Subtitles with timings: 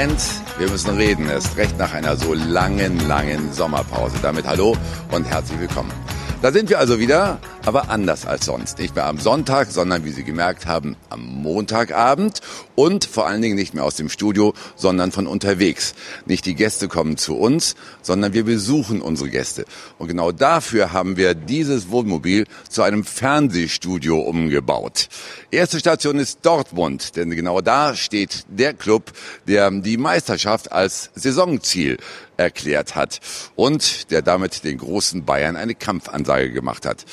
[0.00, 4.16] Fans, wir müssen reden, erst recht nach einer so langen, langen Sommerpause.
[4.22, 4.74] Damit hallo
[5.12, 5.92] und herzlich willkommen.
[6.42, 8.78] Da sind wir also wieder, aber anders als sonst.
[8.78, 12.40] Nicht mehr am Sonntag, sondern wie Sie gemerkt haben, am Montagabend
[12.76, 15.94] und vor allen Dingen nicht mehr aus dem Studio, sondern von unterwegs.
[16.24, 19.66] Nicht die Gäste kommen zu uns, sondern wir besuchen unsere Gäste.
[19.98, 25.10] Und genau dafür haben wir dieses Wohnmobil zu einem Fernsehstudio umgebaut.
[25.50, 29.12] Erste Station ist Dortmund, denn genau da steht der Club,
[29.46, 31.98] der die Meisterschaft als Saisonziel
[32.40, 33.20] erklärt hat
[33.54, 37.04] und der damit den großen Bayern eine Kampfansage gemacht hat.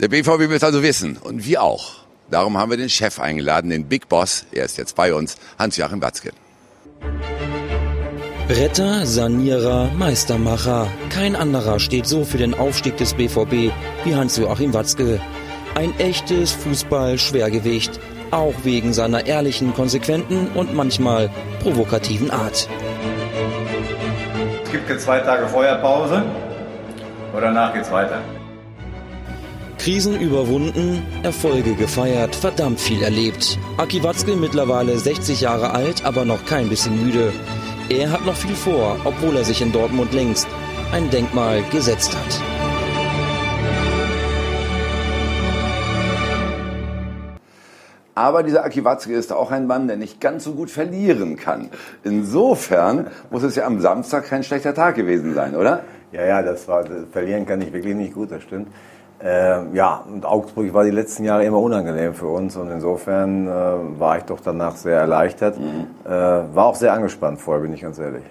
[0.00, 2.02] Der BVB es also wissen und wir auch.
[2.30, 6.02] Darum haben wir den Chef eingeladen, den Big Boss, er ist jetzt bei uns, Hans-Joachim
[6.02, 6.32] Watzke.
[8.48, 10.88] Retter, Sanierer, Meistermacher.
[11.10, 13.72] Kein anderer steht so für den Aufstieg des BVB
[14.04, 15.20] wie Hans-Joachim Watzke.
[15.74, 21.30] Ein echtes Fußball-Schwergewicht, auch wegen seiner ehrlichen, konsequenten und manchmal
[21.60, 22.68] provokativen Art
[24.88, 26.22] jetzt zwei Tage Feuerpause
[27.32, 28.18] und danach geht's weiter.
[29.78, 33.58] Krisen überwunden, Erfolge gefeiert, verdammt viel erlebt.
[33.78, 37.32] Aki Watzke mittlerweile 60 Jahre alt, aber noch kein bisschen müde.
[37.88, 40.46] Er hat noch viel vor, obwohl er sich in Dortmund längst
[40.92, 42.51] ein Denkmal gesetzt hat.
[48.14, 51.70] Aber dieser Aki Watzke ist auch ein Mann, der nicht ganz so gut verlieren kann.
[52.04, 55.80] Insofern muss es ja am Samstag kein schlechter Tag gewesen sein, oder?
[56.12, 58.68] Ja, ja, das war, das Verlieren kann ich wirklich nicht gut, das stimmt.
[59.22, 63.50] Äh, ja, und Augsburg war die letzten Jahre immer unangenehm für uns und insofern äh,
[63.98, 65.58] war ich doch danach sehr erleichtert.
[65.58, 65.86] Mhm.
[66.04, 68.24] Äh, war auch sehr angespannt vorher, bin ich ganz ehrlich.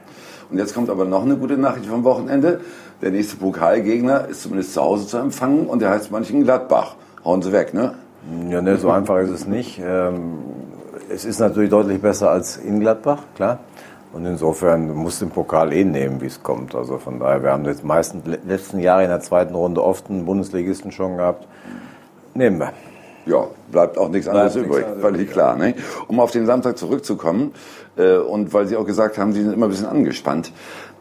[0.51, 2.59] Und jetzt kommt aber noch eine gute Nachricht vom Wochenende.
[3.01, 6.95] Der nächste Pokalgegner ist zumindest zu Hause zu empfangen und der heißt Mönchengladbach.
[7.23, 7.95] Hauen Sie weg, ne?
[8.49, 9.81] Ja, ne, so einfach ist es nicht.
[9.83, 10.39] Ähm,
[11.09, 13.59] es ist natürlich deutlich besser als in Gladbach, klar.
[14.13, 16.75] Und insofern muss den Pokal eh nehmen, wie es kommt.
[16.75, 20.25] Also von daher, wir haben jetzt meisten letzten Jahre in der zweiten Runde oft einen
[20.25, 21.47] Bundesligisten schon gehabt.
[22.33, 22.73] Nehmen wir.
[23.25, 25.55] Ja, bleibt auch nichts anderes bleibt übrig, nichts völlig klar.
[25.55, 25.75] Ne?
[26.07, 27.53] Um auf den Samstag zurückzukommen,
[27.97, 30.51] äh, und weil Sie auch gesagt haben, Sie sind immer ein bisschen angespannt,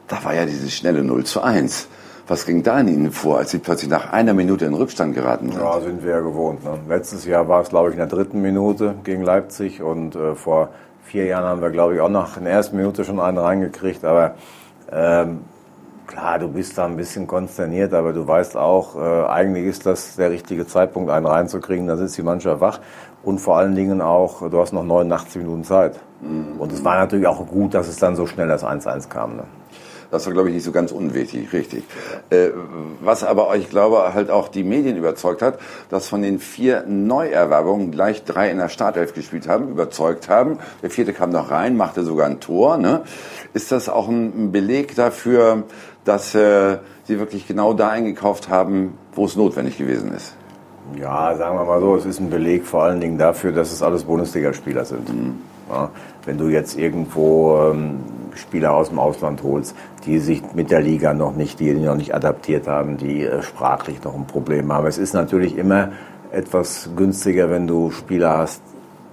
[0.06, 1.88] da war ja dieses schnelle 0 zu 1.
[2.30, 5.50] Was ging da in Ihnen vor, als Sie plötzlich nach einer Minute in Rückstand geraten
[5.50, 5.60] sind?
[5.60, 6.62] Ja, sind wir ja gewohnt.
[6.62, 6.78] Ne?
[6.88, 10.69] Letztes Jahr war es, glaube ich, in der dritten Minute gegen Leipzig und äh, vor
[11.02, 14.04] vier Jahren haben wir, glaube ich, auch noch in der ersten Minute schon einen reingekriegt.
[14.04, 14.36] Aber
[14.92, 15.40] ähm,
[16.06, 20.14] klar, du bist da ein bisschen konsterniert, aber du weißt auch, äh, eigentlich ist das
[20.14, 21.88] der richtige Zeitpunkt, einen reinzukriegen.
[21.88, 22.78] Da sitzt die Mannschaft wach
[23.24, 25.98] und vor allen Dingen auch, du hast noch 89 Minuten Zeit.
[26.20, 26.60] Mhm.
[26.60, 29.34] Und es war natürlich auch gut, dass es dann so schnell das 1-1 kam.
[29.34, 29.42] Ne?
[30.10, 31.84] Das war, glaube ich, nicht so ganz unwichtig, richtig.
[32.31, 32.50] Äh,
[33.00, 37.91] was aber, ich glaube, halt auch die Medien überzeugt hat, dass von den vier Neuerwerbungen
[37.91, 40.59] gleich drei in der Startelf gespielt haben, überzeugt haben.
[40.82, 42.76] Der vierte kam noch rein, machte sogar ein Tor.
[42.76, 43.03] Ne?
[43.54, 45.65] Ist das auch ein Beleg dafür,
[46.04, 50.34] dass äh, Sie wirklich genau da eingekauft haben, wo es notwendig gewesen ist?
[50.97, 53.82] Ja, sagen wir mal so, es ist ein Beleg vor allen Dingen dafür, dass es
[53.82, 55.09] alles Bundesligaspieler sind.
[55.09, 55.34] Mhm.
[55.69, 55.91] Ja,
[56.25, 58.00] wenn du jetzt irgendwo ähm,
[58.34, 59.74] Spieler aus dem Ausland holst,
[60.04, 64.02] die sich mit der Liga noch nicht, die noch nicht adaptiert haben, die äh, sprachlich
[64.02, 64.86] noch ein Problem haben.
[64.86, 65.92] Es ist natürlich immer
[66.32, 68.62] etwas günstiger, wenn du Spieler hast,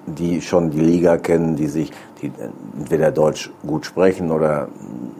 [0.05, 1.91] die schon die Liga kennen, die sich,
[2.21, 2.31] die
[2.77, 4.69] entweder Deutsch gut sprechen oder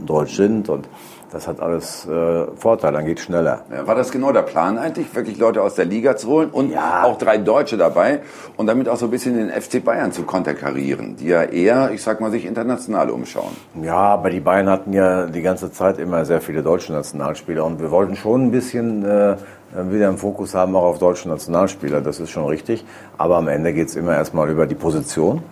[0.06, 0.88] Deutsch sind und
[1.32, 3.62] das hat alles äh, Vorteile, dann geht schneller.
[3.86, 7.04] War das genau der Plan eigentlich, wirklich Leute aus der Liga zu holen und ja.
[7.04, 8.22] auch drei Deutsche dabei
[8.56, 12.02] und damit auch so ein bisschen den FC Bayern zu konterkarieren, die ja eher, ich
[12.02, 13.56] sag mal, sich international umschauen?
[13.82, 17.82] Ja, aber die Bayern hatten ja die ganze Zeit immer sehr viele deutsche Nationalspieler und
[17.82, 19.36] wir wollten schon ein bisschen äh,
[19.74, 22.86] wieder einen Fokus haben auch auf deutsche Nationalspieler, das ist schon richtig.
[23.18, 25.44] Aber am Ende geht es immer erstmal über die Position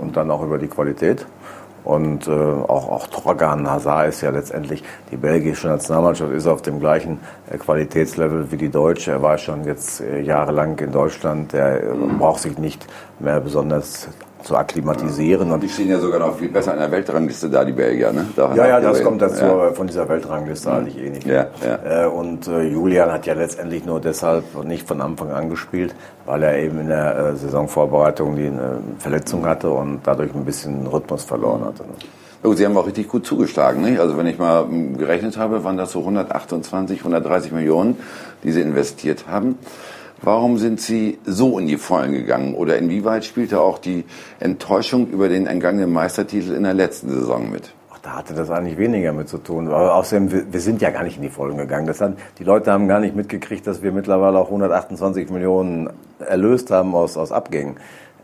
[0.00, 1.26] und dann auch über die Qualität.
[1.84, 6.78] Und äh, auch, auch Torgan Hazard ist ja letztendlich, die belgische Nationalmannschaft ist auf dem
[6.78, 7.20] gleichen
[7.50, 9.12] äh, Qualitätslevel wie die deutsche.
[9.12, 11.54] Er war schon jetzt äh, jahrelang in Deutschland.
[11.54, 12.86] Er äh, braucht sich nicht
[13.18, 14.08] mehr besonders
[14.42, 15.50] zu akklimatisieren.
[15.50, 18.12] Und die stehen ja sogar noch viel besser in der Weltrangliste da, die Belgier.
[18.12, 18.26] Ne?
[18.36, 19.72] Da ja, ja, das kommt dazu, ja.
[19.72, 21.26] von dieser Weltrangliste halte ich eh nicht.
[21.26, 22.04] Ja, ja.
[22.04, 25.94] Äh, und äh, Julian hat ja letztendlich nur deshalb nicht von Anfang an gespielt,
[26.26, 30.86] weil er eben in der äh, Saisonvorbereitung die eine Verletzung hatte und dadurch ein bisschen
[30.86, 31.82] Rhythmus verloren hatte.
[31.82, 32.56] Ne?
[32.56, 33.82] Sie haben auch richtig gut zugeschlagen.
[33.82, 34.00] Nicht?
[34.00, 37.98] Also wenn ich mal hm, gerechnet habe, waren das so 128, 130 Millionen,
[38.42, 39.58] die Sie investiert haben.
[40.22, 42.54] Warum sind Sie so in die Vollen gegangen?
[42.54, 44.04] Oder inwieweit spielte auch die
[44.38, 47.72] Enttäuschung über den entgangenen Meistertitel in der letzten Saison mit?
[47.90, 49.68] Ach, da hatte das eigentlich weniger mit zu tun.
[49.68, 51.86] Aber außerdem, wir, wir sind ja gar nicht in die Vollen gegangen.
[51.86, 55.88] Das hat, die Leute haben gar nicht mitgekriegt, dass wir mittlerweile auch 128 Millionen
[56.18, 57.76] erlöst haben aus, aus Abgängen.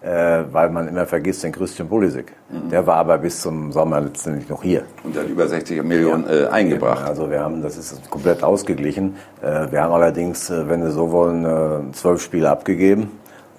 [0.06, 2.32] Äh, weil man immer vergisst den Christian Pulisic.
[2.48, 2.70] Mhm.
[2.70, 4.84] Der war aber bis zum Sommer letztendlich noch hier.
[5.02, 6.44] Und der hat über 60 Millionen ja.
[6.44, 7.04] äh, eingebracht.
[7.04, 9.16] Also wir haben, das ist komplett ausgeglichen.
[9.42, 13.10] Äh, wir haben allerdings, äh, wenn Sie so wollen, äh, zwölf Spiele abgegeben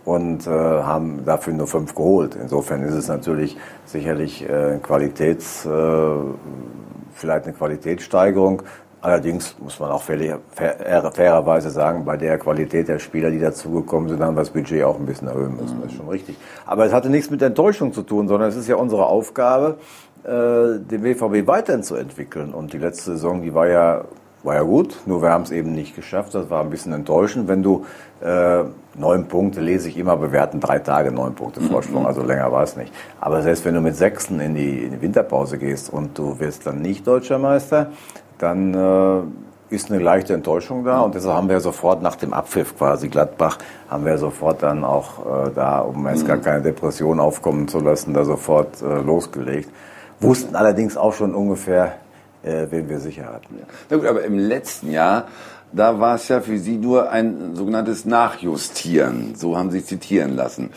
[0.05, 2.37] und äh, haben dafür nur fünf geholt.
[2.41, 4.45] Insofern ist es natürlich sicherlich
[4.83, 5.67] Qualitäts,
[7.13, 8.63] vielleicht eine Qualitätssteigerung.
[9.07, 14.35] Allerdings muss man auch fairerweise sagen, bei der Qualität der Spieler, die dazugekommen sind, haben
[14.35, 15.79] wir das Budget auch ein bisschen erhöhen müssen.
[15.81, 16.35] Das ist schon richtig.
[16.65, 19.77] Aber es hatte nichts mit Enttäuschung zu tun, sondern es ist ja unsere Aufgabe,
[20.25, 22.53] äh, den BVB weiterzuentwickeln.
[22.53, 24.03] Und die letzte Saison, die war ja,
[24.43, 26.35] war ja gut, nur wir haben es eben nicht geschafft.
[26.35, 27.47] Das war ein bisschen enttäuschend.
[27.47, 27.85] Wenn du
[28.19, 28.65] äh,
[28.95, 32.75] neun Punkte, lese ich immer, hatten drei Tage neun Punkte Vorsprung, also länger war es
[32.75, 32.91] nicht.
[33.21, 36.67] Aber selbst wenn du mit Sechsten in die, in die Winterpause gehst und du wirst
[36.67, 37.91] dann nicht Deutscher Meister,
[38.37, 42.77] dann äh, ist eine leichte Enttäuschung da und deshalb haben wir sofort nach dem Abpfiff
[42.77, 43.57] quasi Gladbach,
[43.89, 46.41] haben wir sofort dann auch äh, da, um jetzt gar mhm.
[46.41, 49.69] keine Depression aufkommen zu lassen, da sofort äh, losgelegt.
[50.19, 51.93] Wussten allerdings auch schon ungefähr,
[52.43, 53.59] äh, wen wir sicher hatten.
[53.89, 55.25] Na gut, aber im letzten Jahr
[55.71, 59.35] da war es ja für Sie nur ein sogenanntes Nachjustieren.
[59.35, 60.71] So haben Sie zitieren lassen.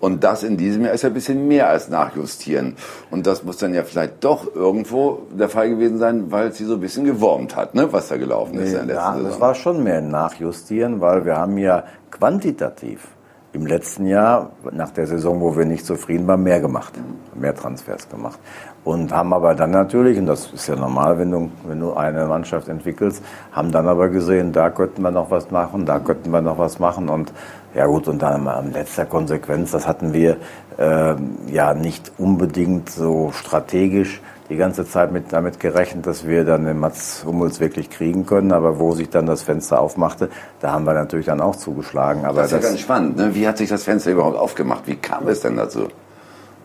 [0.00, 2.76] Und das in diesem Jahr ist ja ein bisschen mehr als Nachjustieren.
[3.10, 6.64] Und das muss dann ja vielleicht doch irgendwo der Fall gewesen sein, weil es Sie
[6.64, 9.12] so ein bisschen gewurmt hat, ne, was da gelaufen ist nee, in der letzten ja,
[9.14, 9.30] Saison.
[9.30, 13.08] Das war schon mehr Nachjustieren, weil wir haben ja quantitativ
[13.54, 16.92] im letzten Jahr, nach der Saison, wo wir nicht zufrieden waren, mehr gemacht,
[17.34, 18.40] mehr Transfers gemacht.
[18.84, 22.26] Und haben aber dann natürlich, und das ist ja normal, wenn du, wenn du eine
[22.26, 26.42] Mannschaft entwickelst, haben dann aber gesehen, da könnten wir noch was machen, da könnten wir
[26.42, 27.08] noch was machen.
[27.08, 27.32] Und
[27.74, 30.36] ja gut, und dann in letzter Konsequenz, das hatten wir
[30.76, 31.14] äh,
[31.50, 34.20] ja nicht unbedingt so strategisch
[34.50, 38.52] die ganze Zeit mit, damit gerechnet, dass wir dann den Mats Hummels wirklich kriegen können.
[38.52, 40.28] Aber wo sich dann das Fenster aufmachte,
[40.60, 42.26] da haben wir natürlich dann auch zugeschlagen.
[42.26, 43.16] Aber das ist ja ganz spannend.
[43.16, 43.34] Ne?
[43.34, 44.86] Wie hat sich das Fenster überhaupt aufgemacht?
[44.86, 45.88] Wie kam es denn dazu?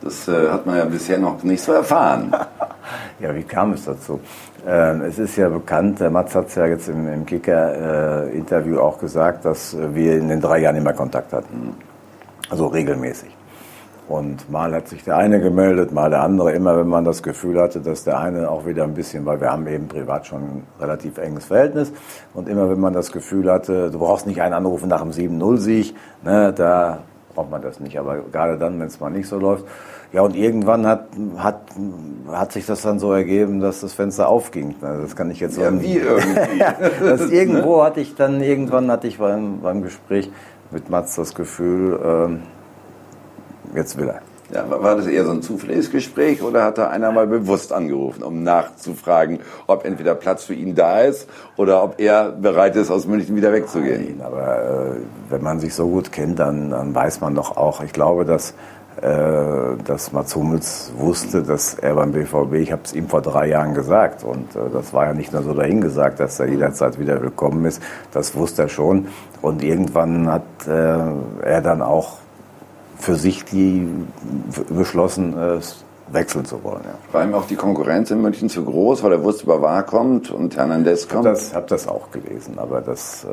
[0.01, 2.33] Das äh, hat man ja bisher noch nicht so erfahren.
[3.19, 4.19] ja, wie kam es dazu?
[4.65, 8.79] Äh, es ist ja bekannt, der Mats hat es ja jetzt im, im Kicker-Interview äh,
[8.79, 11.75] auch gesagt, dass wir in den drei Jahren immer Kontakt hatten.
[12.49, 13.35] Also regelmäßig.
[14.09, 16.51] Und mal hat sich der eine gemeldet, mal der andere.
[16.53, 19.51] Immer wenn man das Gefühl hatte, dass der eine auch wieder ein bisschen, weil wir
[19.51, 21.93] haben eben privat schon ein relativ enges Verhältnis.
[22.33, 25.95] Und immer wenn man das Gefühl hatte, du brauchst nicht einen anrufen nach dem 7-0-Sieg,
[26.23, 27.03] ne, da
[27.39, 27.97] braucht man das nicht.
[27.97, 29.65] Aber gerade dann, wenn es mal nicht so läuft.
[30.11, 31.07] Ja, und irgendwann hat,
[31.37, 31.61] hat,
[32.27, 34.75] hat sich das dann so ergeben, dass das Fenster aufging.
[34.81, 36.59] Also das kann ich jetzt ja, wie irgendwie.
[36.99, 40.29] das irgendwo hatte ich dann, irgendwann hatte ich beim, beim Gespräch
[40.71, 42.41] mit Mats das Gefühl, ähm,
[43.73, 44.21] jetzt will er.
[44.51, 48.23] Ja, war das eher so ein zufälliges Gespräch oder hat da einer mal bewusst angerufen,
[48.23, 53.05] um nachzufragen, ob entweder Platz für ihn da ist oder ob er bereit ist, aus
[53.05, 54.17] München wieder wegzugehen?
[54.17, 54.95] Nein, aber äh,
[55.29, 58.55] wenn man sich so gut kennt, dann, dann weiß man doch auch, ich glaube, dass,
[59.01, 63.49] äh, dass Mats Hummels wusste, dass er beim BVB, ich habe es ihm vor drei
[63.49, 67.21] Jahren gesagt und äh, das war ja nicht nur so dahingesagt, dass er jederzeit wieder
[67.21, 69.09] willkommen ist, das wusste er schon
[69.43, 70.71] und irgendwann hat äh,
[71.43, 72.17] er dann auch
[72.99, 73.87] für sich die
[74.69, 75.33] beschlossen,
[76.11, 76.81] wechseln zu wollen.
[76.83, 77.13] Ja.
[77.13, 80.55] War ihm auch die Konkurrenz in München zu groß, weil er wusste, Bavar kommt und
[80.55, 81.25] Hernandez kommt?
[81.25, 83.27] Ich habe das, auch gelesen, aber das, äh,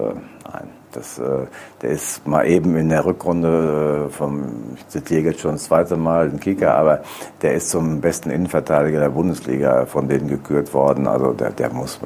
[0.53, 1.47] nein, das, äh,
[1.83, 4.45] der ist mal eben in der Rückrunde äh, vom,
[4.77, 7.01] ich zitiere jetzt schon das zweite Mal den Kicker, aber
[7.43, 11.07] der ist zum besten Innenverteidiger der Bundesliga von denen gekürt worden.
[11.07, 12.01] Also der, der muss,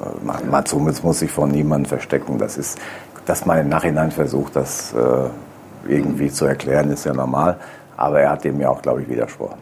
[0.50, 2.38] Mats Hummels muss sich von niemandem verstecken.
[2.38, 2.78] Das ist,
[3.26, 5.28] dass man im Nachhinein versucht, das äh,
[5.88, 7.58] irgendwie zu erklären, ist ja normal.
[7.96, 9.58] Aber er hat dem ja auch, glaube ich, widersprochen.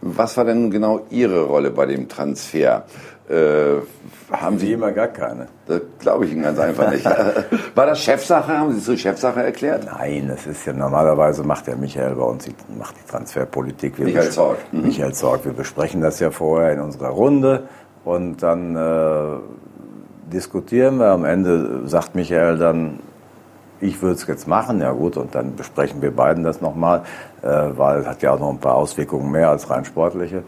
[0.00, 2.84] Was war denn genau Ihre Rolle bei dem Transfer?
[3.28, 3.82] Äh,
[4.30, 5.48] haben Sie immer gar keine?
[5.66, 7.04] Das glaube ich Ihnen ganz einfach nicht.
[7.74, 8.56] War das Chefsache?
[8.56, 9.86] Haben Sie es zur Chefsache erklärt?
[9.86, 13.98] Nein, das ist ja normalerweise macht der Michael bei uns die, macht die Transferpolitik.
[13.98, 14.58] Wir Michael Zorg.
[14.72, 14.82] Mhm.
[14.82, 15.44] Michael Zorg.
[15.44, 17.68] Wir besprechen das ja vorher in unserer Runde
[18.04, 19.40] und dann äh,
[20.32, 21.08] diskutieren wir.
[21.08, 23.00] Am Ende sagt Michael dann,
[23.80, 27.02] ich würde es jetzt machen, ja gut, und dann besprechen wir beiden das nochmal,
[27.42, 30.42] äh, weil es hat ja auch noch ein paar Auswirkungen mehr als rein sportliche.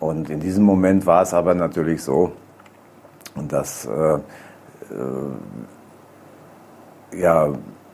[0.00, 2.32] Und in diesem Moment war es aber natürlich so,
[3.48, 4.20] dass äh, äh,
[7.20, 7.48] ja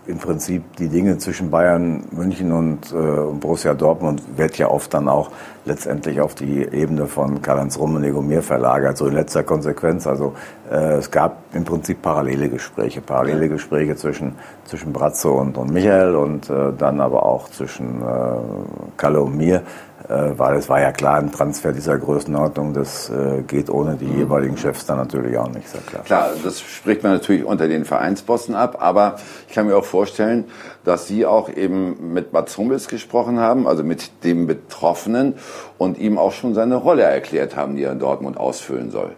[0.06, 4.92] im Prinzip die Dinge zwischen Bayern, München und, äh, und Borussia Dortmund wird ja oft
[4.92, 5.30] dann auch
[5.64, 10.06] letztendlich auf die Ebene von Karl-Heinz Rummenigge und mir verlagert, so in letzter Konsequenz.
[10.06, 10.34] Also
[10.70, 14.34] äh, es gab im Prinzip parallele Gespräche, parallele Gespräche zwischen,
[14.64, 18.04] zwischen Brazzo und, und Michael und äh, dann aber auch zwischen äh,
[18.96, 19.62] Kalle und mir.
[20.08, 24.06] Äh, weil es war ja klar, ein Transfer dieser Größenordnung, das äh, geht ohne die
[24.06, 26.04] jeweiligen Chefs dann natürlich auch nicht, sehr klar.
[26.04, 29.16] Klar, das spricht man natürlich unter den Vereinsbossen ab, aber
[29.48, 30.44] ich kann mir auch vorstellen,
[30.84, 35.34] dass Sie auch eben mit Mats Hummels gesprochen haben, also mit dem Betroffenen
[35.78, 39.12] und ihm auch schon seine Rolle erklärt haben, die er in Dortmund ausfüllen soll.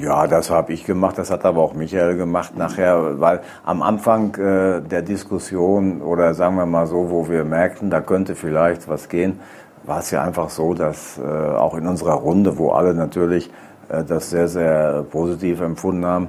[0.00, 4.34] Ja, das habe ich gemacht, das hat aber auch Michael gemacht nachher, weil am Anfang
[4.36, 9.10] äh, der Diskussion oder sagen wir mal so, wo wir merkten, da könnte vielleicht was
[9.10, 9.40] gehen,
[9.88, 13.50] war es ja einfach so, dass äh, auch in unserer Runde, wo alle natürlich
[13.88, 16.28] äh, das sehr, sehr positiv empfunden haben,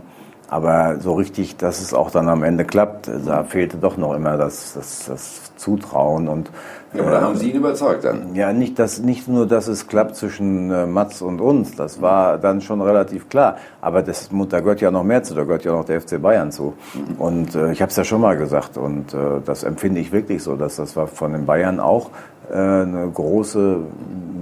[0.50, 4.36] aber so richtig, dass es auch dann am Ende klappt, da fehlte doch noch immer
[4.36, 6.28] das, das, das Zutrauen.
[6.28, 6.50] Und,
[6.94, 8.34] ja, aber da haben Sie ihn überzeugt dann?
[8.34, 12.40] Ja, nicht, dass, nicht nur, dass es klappt zwischen äh, Mats und uns, das war
[12.40, 13.58] dann schon relativ klar.
[13.80, 16.52] Aber das, da gehört ja noch mehr zu, da gehört ja noch der FC Bayern
[16.52, 16.74] zu.
[16.96, 17.22] Mhm.
[17.22, 20.42] Und äh, ich habe es ja schon mal gesagt und äh, das empfinde ich wirklich
[20.42, 23.78] so, dass das war von den Bayern auch äh, eine große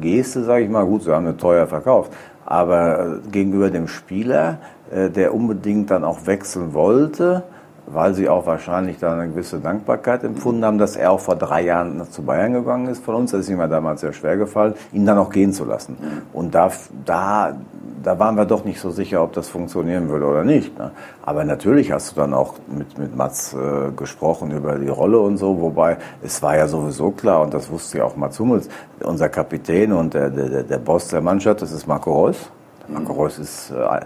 [0.01, 0.85] Geste, sage ich mal.
[0.85, 2.11] Gut, sie haben eine teuer verkauft.
[2.45, 4.59] Aber äh, gegenüber dem Spieler
[4.91, 7.43] äh, der unbedingt dann auch wechseln wollte,
[7.87, 11.63] weil sie auch wahrscheinlich da eine gewisse Dankbarkeit empfunden haben, dass er auch vor drei
[11.63, 13.31] Jahren zu Bayern gegangen ist von uns.
[13.31, 15.97] Das ist ihm ja damals sehr schwer gefallen, ihn dann auch gehen zu lassen.
[16.33, 16.69] Und da,
[17.05, 17.55] da,
[18.03, 20.77] da waren wir doch nicht so sicher, ob das funktionieren würde oder nicht.
[20.77, 20.91] Ne?
[21.25, 25.37] Aber natürlich hast du dann auch mit, mit Mats äh, gesprochen über die Rolle und
[25.37, 28.67] so, wobei es war ja sowieso klar, und das wusste ja auch Mats Hummels,
[28.99, 32.51] unser Kapitän und der, der, der Boss der Mannschaft, das ist Marco Reus.
[32.89, 33.99] Marco Reus ist äh,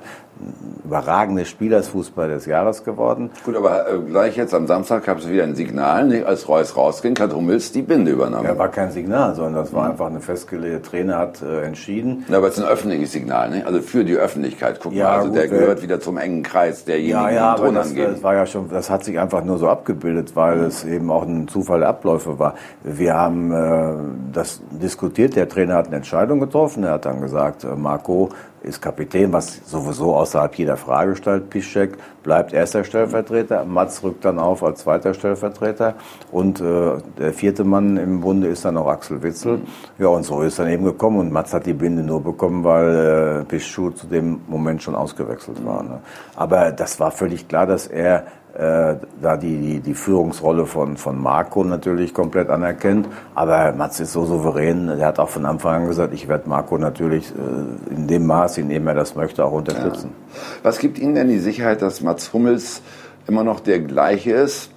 [0.83, 3.29] überragende Spielersfußball des Jahres geworden.
[3.45, 6.25] Gut, aber äh, gleich jetzt am Samstag gab es wieder ein Signal, nicht?
[6.25, 8.45] als Reus rausging, hat Hummels die Binde übernommen.
[8.45, 9.91] Ja, war kein Signal, sondern das war mhm.
[9.91, 12.25] einfach eine festgelegte Trainer hat äh, entschieden.
[12.27, 13.65] Ja, aber es ist ein öffentliches Signal, nicht?
[13.65, 14.79] also für die Öffentlichkeit.
[14.81, 17.62] Guck ja, mal, also gut, der gehört wieder zum engen Kreis derjenigen, ja, ja, die
[17.62, 20.65] Ton das, das war ja schon, das hat sich einfach nur so abgebildet, weil mhm.
[20.65, 22.55] es eben auch ein Zufall der Abläufe war.
[22.83, 23.93] Wir haben äh,
[24.33, 28.29] das diskutiert, der Trainer hat eine Entscheidung getroffen, er hat dann gesagt, äh, Marco
[28.63, 31.50] ist Kapitän, was sowieso außerhalb jeder Frage stellt.
[31.50, 35.96] Piszczek bleibt erster Stellvertreter, Mats rückt dann auf als zweiter Stellvertreter
[36.32, 39.62] und äh, der vierte Mann im Bunde ist dann auch Axel Witzel.
[39.98, 43.41] Ja, und so ist dann eben gekommen und Mats hat die Binde nur bekommen, weil
[43.41, 45.82] äh, Piszczek zu dem Moment schon ausgewechselt war.
[45.84, 46.00] Ne?
[46.36, 51.22] Aber das war völlig klar, dass er äh, da die, die, die Führungsrolle von, von
[51.22, 53.08] Marco natürlich komplett anerkennt.
[53.34, 56.77] Aber Mats ist so souverän, er hat auch von Anfang an gesagt, ich werde Marco
[56.77, 60.12] natürlich äh, in dem Maß, in dem er das möchte, auch unterstützen.
[60.13, 60.41] Ja.
[60.63, 62.81] Was gibt Ihnen denn die Sicherheit, dass Mats Hummels
[63.27, 64.72] immer noch der gleiche ist,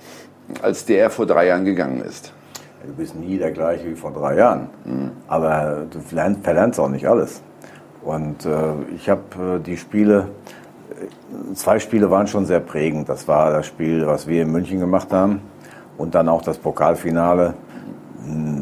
[0.62, 2.32] als der er vor drei Jahren gegangen ist?
[2.86, 4.68] Du bist nie der gleiche wie vor drei Jahren.
[4.84, 5.10] Mhm.
[5.26, 7.42] Aber du verlernst auch nicht alles.
[8.02, 8.50] Und äh,
[8.94, 9.22] ich habe
[9.56, 10.28] äh, die Spiele
[11.54, 13.08] zwei Spiele waren schon sehr prägend.
[13.08, 15.40] Das war das Spiel, was wir in München gemacht haben
[15.98, 17.54] und dann auch das Pokalfinale.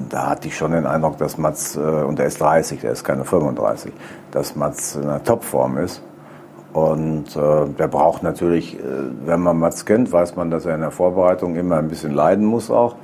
[0.09, 3.05] Da hatte ich schon den Eindruck, dass Mats, äh, und der ist 30, der ist
[3.05, 3.93] keine 35,
[4.33, 6.03] dass Mats in einer Topform ist.
[6.73, 8.83] Und äh, der braucht natürlich, äh,
[9.25, 12.45] wenn man Mats kennt, weiß man, dass er in der Vorbereitung immer ein bisschen leiden
[12.45, 12.97] muss auch.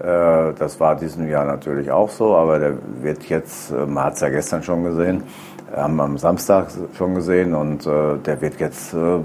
[0.00, 4.14] Äh, das war diesem Jahr natürlich auch so, aber der wird jetzt, äh, man hat
[4.14, 5.22] es ja gestern schon gesehen,
[5.76, 9.20] haben am Samstag schon gesehen und äh, der wird jetzt äh,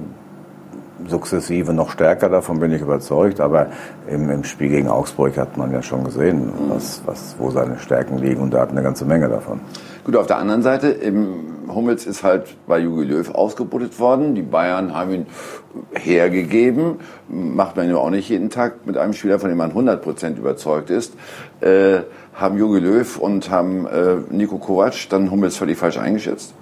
[1.07, 3.39] sukzessive noch stärker, davon bin ich überzeugt.
[3.39, 3.67] Aber
[4.07, 8.17] im, im, Spiel gegen Augsburg hat man ja schon gesehen, was, was, wo seine Stärken
[8.17, 9.59] liegen und er hat eine ganze Menge davon.
[10.03, 10.95] Gut, auf der anderen Seite,
[11.67, 14.35] Hummels ist halt bei Jogi Löw ausgebootet worden.
[14.35, 15.25] Die Bayern haben ihn
[15.93, 16.95] hergegeben.
[17.27, 20.89] Macht man ja auch nicht jeden Tag mit einem Spieler, von dem man 100% überzeugt
[20.89, 21.13] ist.
[21.61, 21.99] Äh,
[22.33, 26.53] haben Jogi Löw und haben äh, Nico Kovac dann Hummels völlig falsch eingeschätzt?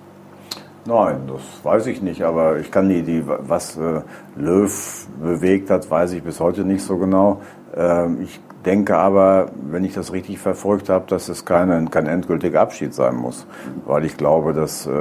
[0.87, 4.01] Nein, das weiß ich nicht, aber ich kann die, die was äh,
[4.37, 7.41] Löw bewegt hat, weiß ich bis heute nicht so genau.
[7.75, 12.61] Ähm, ich denke aber, wenn ich das richtig verfolgt habe, dass es kein, kein endgültiger
[12.61, 13.45] Abschied sein muss,
[13.85, 14.91] weil ich glaube, dass äh,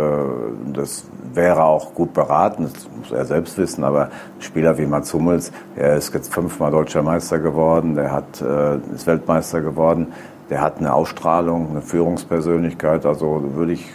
[0.73, 5.15] das wäre auch gut beraten, das muss er selbst wissen, aber ein Spieler wie Mats
[5.15, 10.09] Hummels, er ist jetzt fünfmal deutscher Meister geworden, der hat, äh, ist Weltmeister geworden,
[10.51, 13.05] der hat eine Ausstrahlung, eine Führungspersönlichkeit.
[13.05, 13.89] Also würde ich,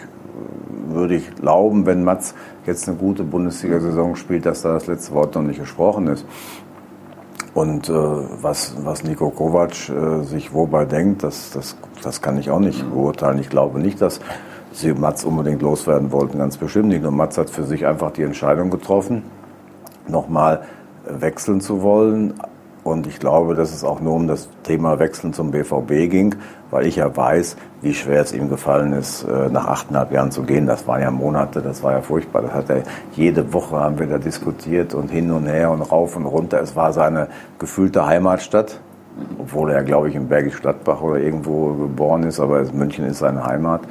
[0.88, 2.34] würde ich glauben, wenn Mats
[2.66, 6.26] jetzt eine gute Bundesliga-Saison spielt, dass da das letzte Wort noch nicht gesprochen ist.
[7.54, 12.50] Und äh, was, was Nico Kovac äh, sich wobei denkt, das, das, das kann ich
[12.50, 13.38] auch nicht beurteilen.
[13.40, 14.20] Ich glaube nicht, dass
[14.72, 17.02] sie Mats unbedingt loswerden wollten, ganz bestimmt nicht.
[17.02, 19.22] Nur Mats hat für sich einfach die Entscheidung getroffen,
[20.08, 20.62] nochmal
[21.04, 22.34] wechseln zu wollen,
[22.84, 26.34] und ich glaube, dass es auch nur um das Thema Wechseln zum BVB ging,
[26.70, 30.42] weil ich ja weiß, wie schwer es ihm gefallen ist, äh, nach achteinhalb Jahren zu
[30.42, 30.66] gehen.
[30.66, 32.42] Das waren ja Monate, das war ja furchtbar.
[32.42, 36.16] Das hat er jede Woche haben wir da diskutiert und hin und her und rauf
[36.16, 36.60] und runter.
[36.60, 38.80] Es war seine gefühlte Heimatstadt.
[39.38, 43.44] Obwohl er, glaube ich, in Bergisch Gladbach oder irgendwo geboren ist, aber München ist seine
[43.44, 43.82] Heimat.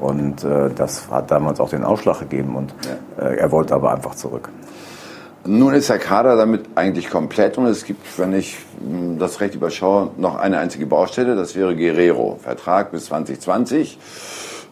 [0.00, 2.72] Und äh, das hat damals auch den Ausschlag gegeben und
[3.18, 4.48] äh, er wollte aber einfach zurück.
[5.48, 8.58] Nun ist der Kader damit eigentlich komplett und es gibt, wenn ich
[9.18, 12.38] das recht überschaue, noch eine einzige Baustelle, das wäre Guerrero.
[12.42, 13.98] Vertrag bis 2020.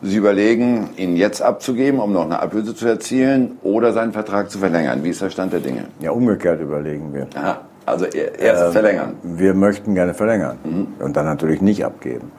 [0.02, 4.59] Sie überlegen, ihn jetzt abzugeben, um noch eine Ablöse zu erzielen oder seinen Vertrag zu
[4.59, 5.02] verlängern.
[5.02, 5.87] Wie ist der Stand der Dinge?
[6.00, 7.26] Ja, umgekehrt überlegen wir.
[7.35, 9.14] Aha, also erst äh, verlängern.
[9.23, 10.88] Wir möchten gerne verlängern mhm.
[10.99, 12.30] und dann natürlich nicht abgeben.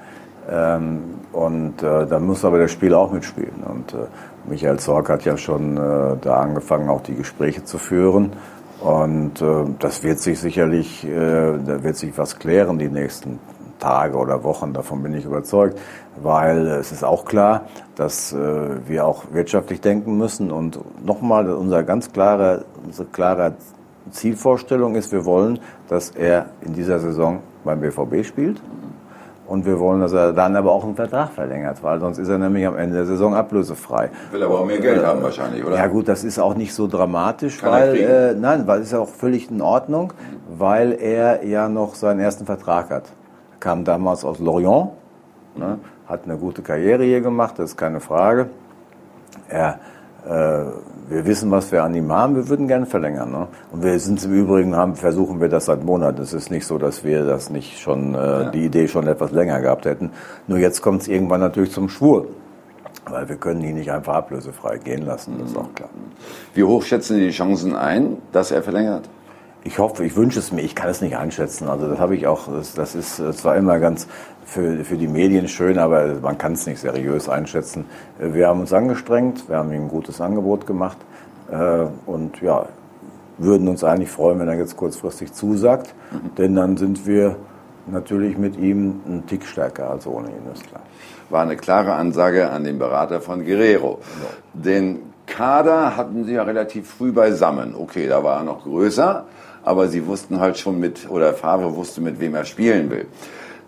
[0.47, 0.99] Ähm,
[1.33, 3.63] und äh, dann muss aber das Spiel auch mitspielen.
[3.65, 4.05] Und äh,
[4.47, 8.31] Michael Zorc hat ja schon äh, da angefangen, auch die Gespräche zu führen.
[8.81, 13.39] Und äh, das wird sich sicherlich, äh, da wird sich was klären die nächsten
[13.79, 15.79] Tage oder Wochen, davon bin ich überzeugt,
[16.21, 18.37] weil es ist auch klar, dass äh,
[18.87, 20.51] wir auch wirtschaftlich denken müssen.
[20.51, 23.53] Und nochmal, unser ganz klare, unsere klare
[24.11, 28.61] Zielvorstellung ist, wir wollen, dass er in dieser Saison beim BVB spielt.
[29.47, 32.37] Und wir wollen, dass er dann aber auch einen Vertrag verlängert, weil sonst ist er
[32.37, 34.09] nämlich am Ende der Saison ablösefrei.
[34.31, 35.77] Will aber auch mehr Geld haben wahrscheinlich, oder?
[35.77, 38.93] Ja gut, das ist auch nicht so dramatisch, Kann weil äh, nein, weil es ist
[38.93, 40.11] auch völlig in Ordnung,
[40.49, 43.05] weil er ja noch seinen ersten Vertrag hat.
[43.61, 44.89] Kam damals aus Lorient,
[45.55, 48.49] ne, hat eine gute Karriere hier gemacht, das ist keine Frage.
[49.47, 49.79] Er
[50.27, 50.65] äh,
[51.09, 53.31] wir wissen, was wir an ihm haben, wir würden gerne verlängern.
[53.31, 53.47] Ne?
[53.71, 56.21] Und wir sind im Übrigen, haben, versuchen wir das seit Monaten.
[56.21, 58.49] Es ist nicht so, dass wir das nicht schon, äh, ja.
[58.49, 60.11] die Idee schon etwas länger gehabt hätten.
[60.47, 62.27] Nur jetzt kommt es irgendwann natürlich zum Schwur.
[63.09, 65.89] Weil wir können ihn nicht einfach ablösefrei gehen lassen, das ist auch klar.
[66.53, 69.07] Wie hoch schätzen Sie die Chancen ein, dass er verlängert?
[69.67, 71.67] Ich hoffe, ich wünsche es mir, ich kann es nicht einschätzen.
[71.67, 74.07] Also das habe ich auch, das, das ist zwar immer ganz
[74.45, 77.83] für, für die Medien schön, aber man kann es nicht seriös einschätzen.
[78.17, 80.97] Wir haben uns angestrengt, wir haben ihm ein gutes Angebot gemacht
[81.51, 82.67] äh, und ja,
[83.37, 86.35] würden uns eigentlich freuen, wenn er jetzt kurzfristig zusagt, mhm.
[86.37, 87.35] denn dann sind wir
[87.87, 90.81] natürlich mit ihm ein Tick stärker als ohne ihn, ist klar.
[91.29, 93.99] War eine klare Ansage an den Berater von Guerrero.
[94.21, 94.61] Ja.
[94.61, 97.75] Den Kader hatten sie ja relativ früh beisammen.
[97.75, 99.25] Okay, da war er noch größer,
[99.67, 103.05] aber sie wussten halt schon mit, oder Favre wusste, mit wem er spielen will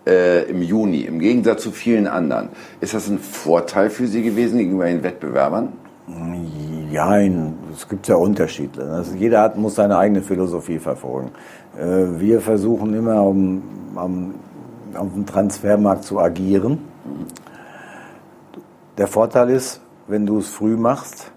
[0.09, 2.49] äh, im Juni, im Gegensatz zu vielen anderen.
[2.81, 5.73] Ist das ein Vorteil für Sie gewesen gegenüber den Wettbewerbern?
[6.91, 8.83] Ja, es gibt ja Unterschiede.
[8.83, 11.31] Also jeder hat, muss seine eigene Philosophie verfolgen.
[11.77, 13.61] Äh, wir versuchen immer, um,
[13.95, 14.33] um,
[14.95, 16.79] auf dem Transfermarkt zu agieren.
[18.97, 21.31] Der Vorteil ist, wenn du es früh machst,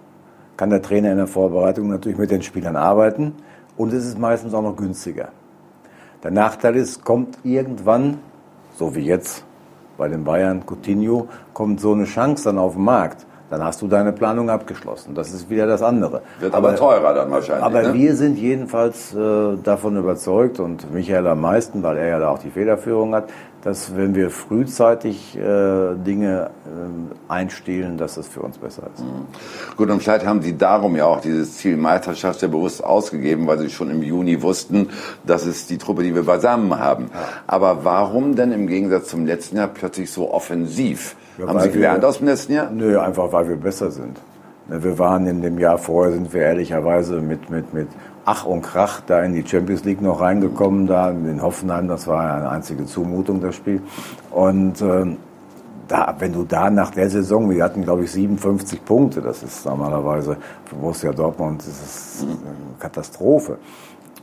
[0.56, 3.34] kann der Trainer in der Vorbereitung natürlich mit den Spielern arbeiten
[3.76, 5.28] und es ist meistens auch noch günstiger.
[6.22, 8.18] Der Nachteil ist, kommt irgendwann
[8.76, 9.44] so wie jetzt
[9.98, 13.86] bei den Bayern, Coutinho, kommt so eine Chance dann auf den Markt, dann hast du
[13.86, 15.14] deine Planung abgeschlossen.
[15.14, 16.22] Das ist wieder das andere.
[16.40, 17.64] Wird aber, aber teurer dann wahrscheinlich.
[17.64, 17.94] Aber ne?
[17.94, 22.38] wir sind jedenfalls äh, davon überzeugt und Michael am meisten, weil er ja da auch
[22.38, 23.28] die Federführung hat,
[23.62, 29.02] dass wenn wir frühzeitig äh, Dinge äh, einstehlen, dass das für uns besser ist.
[29.02, 29.26] Mhm.
[29.76, 33.58] Gut, und vielleicht haben Sie darum ja auch dieses Ziel Meisterschaft sehr bewusst ausgegeben, weil
[33.58, 34.88] Sie schon im Juni wussten,
[35.24, 37.10] das ist die Truppe, die wir beisammen haben.
[37.12, 37.20] Ja.
[37.46, 41.14] Aber warum denn im Gegensatz zum letzten Jahr plötzlich so offensiv?
[41.38, 42.70] Ja, Haben Sie gelernt wir, aus dem letzten Jahr?
[42.70, 44.18] Nö, einfach weil wir besser sind.
[44.68, 47.88] Wir waren in dem Jahr vorher, sind wir ehrlicherweise mit, mit, mit
[48.24, 52.36] Ach und Krach da in die Champions League noch reingekommen, da in Hoffenheim, das war
[52.36, 53.82] eine einzige Zumutung, das Spiel.
[54.30, 55.16] Und ähm,
[55.88, 59.66] da, wenn du da nach der Saison, wir hatten glaube ich 57 Punkte, das ist
[59.66, 63.58] normalerweise für Borussia Dortmund, das ist eine Katastrophe.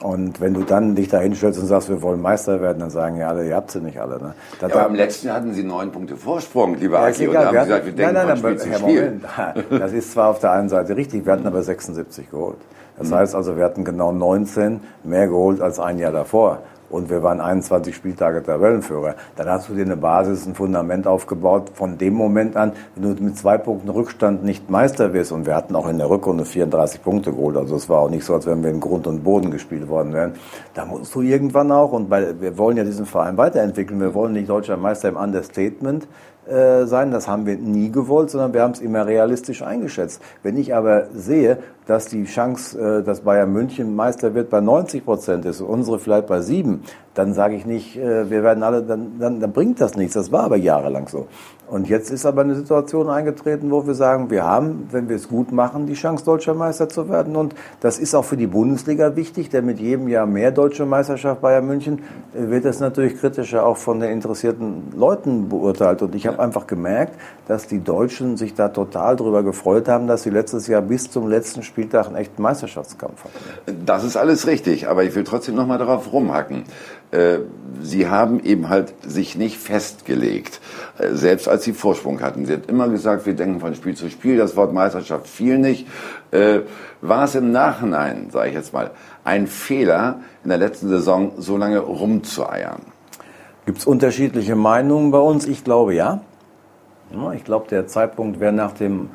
[0.02, 3.18] Und wenn du dann dich da hinstellst und sagst, wir wollen Meister werden, dann sagen
[3.18, 4.18] ja alle, ihr habt sie nicht alle.
[4.18, 4.34] Ne?
[4.62, 7.54] ja, aber im letzten Jahr hatten sie neun Punkte Vorsprung, lieber ja, Aki, und haben
[7.54, 9.22] wir gesagt, wir denken nein, nein, von Spiel.
[9.22, 9.24] Moment,
[9.82, 12.60] das ist zwar auf der einen Seite richtig, wir hatten aber 76 geholt.
[12.98, 17.24] Das heißt also, wir hatten genau 19 mehr geholt als ein Jahr davor und wir
[17.24, 19.16] waren 21 Spieltage Tabellenführer.
[19.36, 23.24] Dann hast du dir eine Basis, ein Fundament aufgebaut von dem Moment an, wenn du
[23.24, 25.32] mit zwei Punkten Rückstand nicht Meister wirst.
[25.32, 27.58] Und wir hatten auch in der Rückrunde 34 Punkte geholt.
[27.58, 30.14] Also es war auch nicht so, als wenn wir in Grund und Boden gespielt worden
[30.14, 30.34] wären.
[30.74, 34.34] Da musst du irgendwann auch, und weil wir wollen ja diesen Verein weiterentwickeln, wir wollen
[34.34, 36.08] nicht deutscher Meister im Understatement,
[36.50, 37.12] äh, sein.
[37.12, 40.20] Das haben wir nie gewollt, sondern wir haben es immer realistisch eingeschätzt.
[40.42, 45.04] Wenn ich aber sehe, dass die Chance, äh, dass Bayern München Meister wird, bei 90
[45.04, 46.84] Prozent ist und unsere vielleicht bei sieben,
[47.16, 50.14] dann sage ich nicht, äh, wir werden alle, dann, dann, dann bringt das nichts.
[50.14, 51.28] Das war aber jahrelang so.
[51.68, 55.28] Und jetzt ist aber eine Situation eingetreten, wo wir sagen, wir haben, wenn wir es
[55.28, 57.36] gut machen, die Chance, deutscher Meister zu werden.
[57.36, 61.42] Und das ist auch für die Bundesliga wichtig, denn mit jedem Jahr mehr deutsche Meisterschaft
[61.42, 62.02] Bayern München
[62.34, 66.02] äh, wird das natürlich kritischer auch von den interessierten Leuten beurteilt.
[66.02, 70.24] Und ich habe einfach gemerkt, dass die Deutschen sich da total drüber gefreut haben, dass
[70.24, 73.86] sie letztes Jahr bis zum letzten Spieltag einen echten Meisterschaftskampf hatten.
[73.86, 76.64] Das ist alles richtig, aber ich will trotzdem noch mal darauf rumhacken.
[77.12, 77.40] äh,
[77.82, 80.60] sie haben eben halt sich nicht festgelegt,
[80.98, 82.46] äh, selbst als sie Vorsprung hatten.
[82.46, 85.88] Sie hat immer gesagt, wir denken von Spiel zu Spiel, das Wort Meisterschaft fiel nicht.
[86.32, 86.62] Äh,
[87.02, 88.92] war es im Nachhinein, sage ich jetzt mal,
[89.24, 92.82] ein Fehler, in der letzten Saison so lange rumzueiern?
[93.66, 95.48] Gibt es unterschiedliche Meinungen bei uns?
[95.48, 96.22] Ich glaube ja.
[97.36, 99.10] Ich glaube, der Zeitpunkt wäre nach dem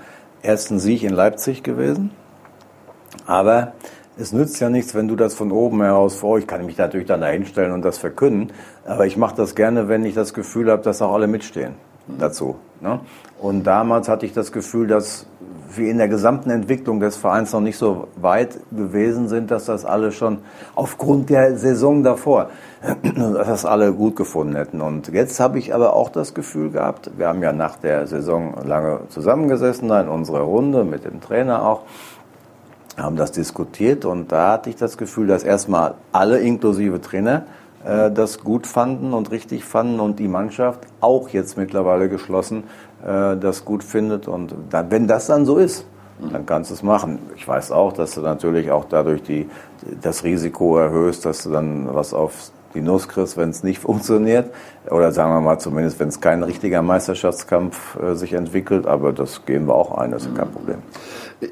[0.44, 2.10] ersten Sieg in Leipzig gewesen.
[3.26, 3.72] Aber
[4.16, 6.38] es nützt ja nichts, wenn du das von oben heraus vor.
[6.38, 8.52] Ich kann mich natürlich dann dahinstellen und das verkünden,
[8.86, 11.74] aber ich mache das gerne, wenn ich das Gefühl habe, dass auch alle mitstehen
[12.06, 12.56] dazu.
[12.80, 13.00] Ne?
[13.40, 15.26] Und damals hatte ich das Gefühl, dass
[15.76, 19.84] wir in der gesamten Entwicklung des Vereins noch nicht so weit gewesen sind, dass das
[19.84, 20.38] alle schon
[20.74, 22.50] aufgrund der Saison davor,
[23.02, 24.80] dass das alle gut gefunden hätten.
[24.80, 28.54] Und jetzt habe ich aber auch das Gefühl gehabt, wir haben ja nach der Saison
[28.64, 31.82] lange zusammengesessen, da in unserer Runde mit dem Trainer auch,
[32.96, 37.44] haben das diskutiert und da hatte ich das Gefühl, dass erstmal alle inklusive Trainer
[37.84, 42.64] äh, das gut fanden und richtig fanden und die Mannschaft auch jetzt mittlerweile geschlossen
[43.04, 45.86] äh, das gut findet und dann, wenn das dann so ist,
[46.32, 47.18] dann kannst du es machen.
[47.36, 49.48] Ich weiß auch, dass du natürlich auch dadurch die,
[50.00, 54.50] das Risiko erhöhst, dass du dann was auf die Nuss kriegst, wenn es nicht funktioniert.
[54.90, 58.86] Oder sagen wir mal zumindest, wenn es kein richtiger Meisterschaftskampf äh, sich entwickelt.
[58.86, 60.78] Aber das gehen wir auch ein, das ist kein Problem.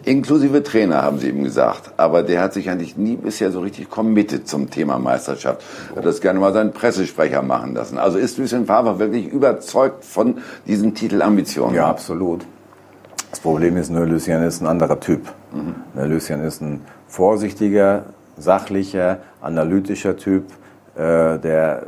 [0.05, 1.93] Inklusive Trainer, haben Sie eben gesagt.
[1.97, 5.63] Aber der hat sich eigentlich nie bisher so richtig committed zum Thema Meisterschaft.
[5.95, 7.99] Hat das gerne mal seinen Pressesprecher machen lassen.
[7.99, 11.75] Also ist Lucien Favre wirklich überzeugt von diesen Titelambitionen?
[11.75, 12.47] Ja, absolut.
[13.31, 15.23] Das Problem ist nur, Lucien ist ein anderer Typ.
[15.53, 16.11] Mhm.
[16.11, 18.05] Lucien ist ein vorsichtiger,
[18.37, 20.45] sachlicher, analytischer Typ,
[20.95, 21.87] äh, der,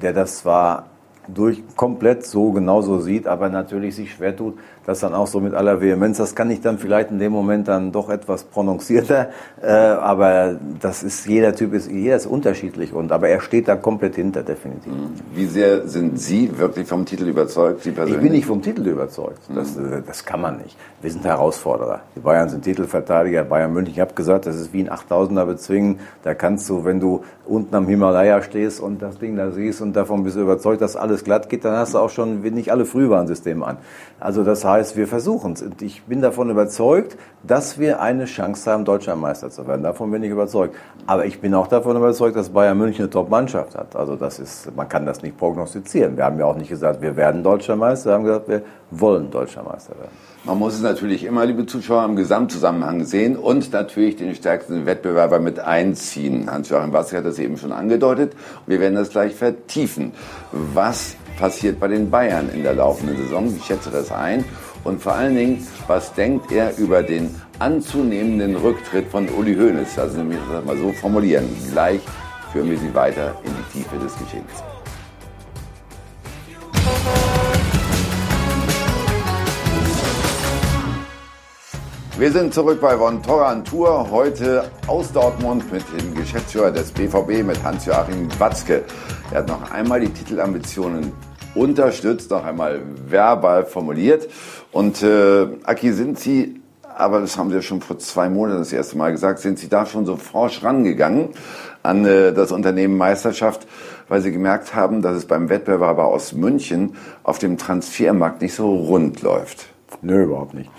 [0.00, 0.86] der das zwar
[1.28, 5.54] durch komplett so genauso sieht, aber natürlich sich schwer tut, das dann auch so mit
[5.54, 6.18] aller Vehemenz.
[6.18, 9.30] Das kann ich dann vielleicht in dem Moment dann doch etwas prononcierter,
[9.62, 13.76] äh, aber das ist jeder Typ ist jeder ist unterschiedlich und aber er steht da
[13.76, 14.92] komplett hinter definitiv.
[14.92, 15.14] Mhm.
[15.34, 17.82] Wie sehr sind Sie wirklich vom Titel überzeugt?
[17.82, 18.16] Sie persönlich?
[18.16, 19.40] Ich bin nicht vom Titel überzeugt.
[19.54, 20.02] Das, mhm.
[20.06, 20.76] das kann man nicht.
[21.00, 22.00] Wir sind Herausforderer.
[22.16, 23.44] Die Bayern sind Titelverteidiger.
[23.44, 23.92] Bayern München.
[23.92, 26.00] Ich habe gesagt, das ist wie ein 8000er bezwingen.
[26.22, 29.94] Da kannst du, wenn du unten am Himalaya stehst und das Ding da siehst und
[29.94, 32.84] davon bist du überzeugt, dass alles glatt geht, dann hast du auch schon nicht alle
[32.84, 33.78] Frühwarnsysteme an.
[34.20, 35.64] Also das heißt, wir versuchen es.
[35.80, 39.82] Ich bin davon überzeugt, dass wir eine Chance haben, Deutscher Meister zu werden.
[39.82, 40.74] Davon bin ich überzeugt.
[41.06, 43.96] Aber ich bin auch davon überzeugt, dass Bayern München eine Top-Mannschaft hat.
[43.96, 46.16] Also das ist, man kann das nicht prognostizieren.
[46.16, 48.10] Wir haben ja auch nicht gesagt, wir werden Deutscher Meister.
[48.10, 50.12] Wir haben gesagt, wir wollen Deutscher Meister werden.
[50.44, 55.38] Man muss es natürlich immer, liebe Zuschauer, im Gesamtzusammenhang sehen und natürlich den stärksten Wettbewerber
[55.38, 56.50] mit einziehen.
[56.50, 58.32] Hans-Joachim Watzke hat das eben schon angedeutet.
[58.66, 60.12] Wir werden das gleich vertiefen.
[60.50, 63.54] Was passiert bei den Bayern in der laufenden Saison?
[63.56, 64.44] Ich schätze das ein.
[64.84, 69.98] Und vor allen Dingen, was denkt er über den anzunehmenden Rücktritt von Uli Hoeneß?
[69.98, 71.48] Also nämlich das mal so formulieren.
[71.70, 72.00] Gleich
[72.52, 74.50] führen wir Sie weiter in die Tiefe des Geschehens.
[82.18, 87.44] Wir sind zurück bei Von Torran Tour, heute aus Dortmund mit dem Geschäftsführer des BVB,
[87.44, 88.84] mit Hans-Joachim Watzke.
[89.30, 91.12] Er hat noch einmal die Titelambitionen
[91.54, 94.28] unterstützt, noch einmal verbal formuliert.
[94.72, 96.60] Und äh, Aki, sind Sie,
[96.96, 99.68] aber das haben Sie ja schon vor zwei Monaten das erste Mal gesagt, sind Sie
[99.68, 101.28] da schon so forsch rangegangen
[101.82, 103.66] an äh, das Unternehmen Meisterschaft,
[104.08, 108.74] weil Sie gemerkt haben, dass es beim Wettbewerber aus München auf dem Transfermarkt nicht so
[108.74, 109.66] rund läuft?
[110.00, 110.70] Nö, überhaupt nicht.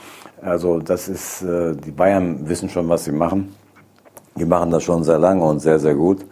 [0.41, 3.55] Also das ist, äh, die Bayern wissen schon, was sie machen.
[4.35, 6.25] Die machen das schon sehr lange und sehr, sehr gut.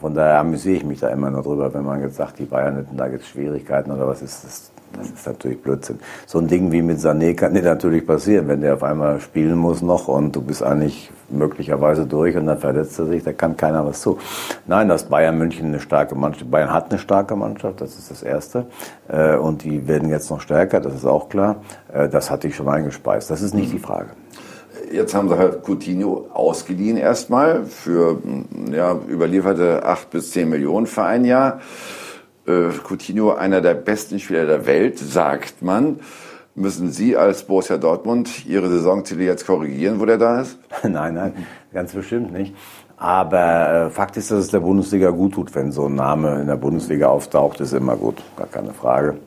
[0.00, 2.76] Von daher amüsiere ich mich da immer nur drüber, wenn man jetzt sagt, die Bayern
[2.76, 4.70] hätten da jetzt Schwierigkeiten oder was ist das?
[4.96, 5.98] Das ist natürlich Blödsinn.
[6.26, 9.56] So ein Ding wie mit Sané kann dir natürlich passieren, wenn der auf einmal spielen
[9.56, 13.56] muss noch und du bist eigentlich möglicherweise durch und dann verletzt er sich, da kann
[13.56, 14.18] keiner was zu.
[14.66, 18.22] Nein, dass Bayern München eine starke Mannschaft, Bayern hat eine starke Mannschaft, das ist das
[18.22, 18.66] Erste.
[19.08, 21.56] Äh, und die werden jetzt noch stärker, das ist auch klar.
[21.92, 24.10] Äh, das hatte ich schon eingespeist, das ist nicht die Frage.
[24.90, 28.18] Jetzt haben sie halt Coutinho ausgeliehen erstmal für
[28.72, 31.60] ja, überlieferte acht bis zehn Millionen für ein Jahr.
[32.48, 36.00] Äh, Coutinho einer der besten Spieler der Welt, sagt man.
[36.54, 40.58] Müssen Sie als Borussia Dortmund Ihre Saisonziele jetzt korrigieren, wo der da ist?
[40.82, 42.56] nein, nein, ganz bestimmt nicht.
[42.96, 46.48] Aber äh, Fakt ist, dass es der Bundesliga gut tut, wenn so ein Name in
[46.48, 49.18] der Bundesliga auftaucht, ist immer gut, gar keine Frage.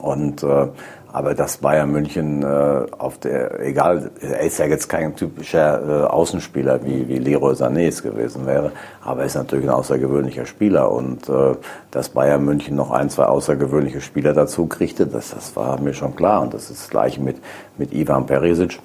[0.00, 0.68] Und äh,
[1.12, 6.06] aber dass Bayern München äh, auf der, egal, er ist ja jetzt kein typischer äh,
[6.06, 8.72] Außenspieler, wie, wie Leroy Sané es gewesen wäre,
[9.02, 11.54] aber er ist natürlich ein außergewöhnlicher Spieler und äh,
[11.90, 16.16] dass Bayern München noch ein, zwei außergewöhnliche Spieler dazu kriegte, das, das war mir schon
[16.16, 17.36] klar und das ist das gleiche mit,
[17.76, 18.80] mit Ivan Perisic.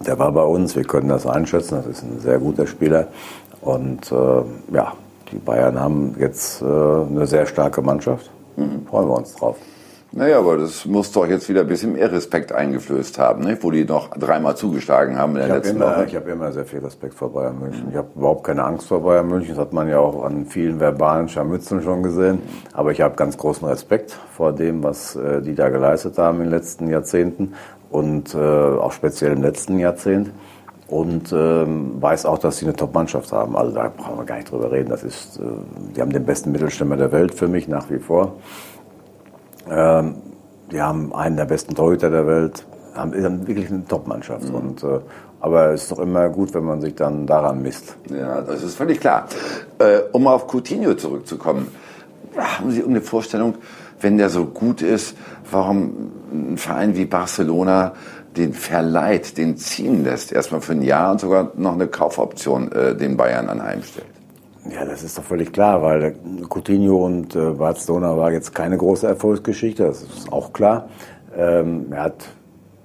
[0.00, 3.08] Der war bei uns, wir können das einschätzen, das ist ein sehr guter Spieler
[3.62, 4.92] und äh, ja,
[5.30, 8.30] die Bayern haben jetzt äh, eine sehr starke Mannschaft.
[8.56, 8.86] Mhm.
[8.86, 9.56] Freuen wir uns drauf.
[10.14, 13.56] Naja, aber das muss doch jetzt wieder ein bisschen mehr Respekt eingeflößt haben, ne?
[13.62, 16.04] wo die noch dreimal zugeschlagen haben in der ich letzten immer, Woche.
[16.04, 17.86] Ich habe immer sehr viel Respekt vor Bayern München.
[17.88, 19.54] Ich habe überhaupt keine Angst vor Bayern München.
[19.54, 22.40] Das hat man ja auch an vielen verbalen Scharmützeln schon gesehen.
[22.74, 26.44] Aber ich habe ganz großen Respekt vor dem, was äh, die da geleistet haben in
[26.44, 27.54] den letzten Jahrzehnten
[27.90, 30.30] und äh, auch speziell im letzten Jahrzehnt.
[30.88, 33.56] Und ähm, weiß auch, dass sie eine Top-Mannschaft haben.
[33.56, 34.90] Also da brauchen wir gar nicht drüber reden.
[34.90, 35.42] Das ist, äh,
[35.96, 38.34] die haben den besten Mittelstürmer der Welt für mich nach wie vor.
[39.70, 40.14] Ähm,
[40.70, 44.48] die haben einen der besten Torhüter der Welt, haben, haben wirklich eine Top-Mannschaft.
[44.48, 44.54] Mhm.
[44.54, 45.00] Und, äh,
[45.40, 47.96] aber es ist doch immer gut, wenn man sich dann daran misst.
[48.10, 49.26] Ja, das ist völlig klar.
[49.78, 51.68] Äh, um auf Coutinho zurückzukommen,
[52.36, 53.56] haben Sie irgendeine Vorstellung,
[54.00, 55.16] wenn der so gut ist,
[55.50, 57.92] warum ein Verein wie Barcelona
[58.36, 62.96] den verleiht, den ziehen lässt, erstmal für ein Jahr und sogar noch eine Kaufoption äh,
[62.96, 64.06] den Bayern anheimstellt?
[64.70, 66.14] Ja, das ist doch völlig klar, weil
[66.48, 70.88] Coutinho und äh, Barcelona war jetzt keine große Erfolgsgeschichte, das ist auch klar.
[71.36, 72.28] Ähm, er hat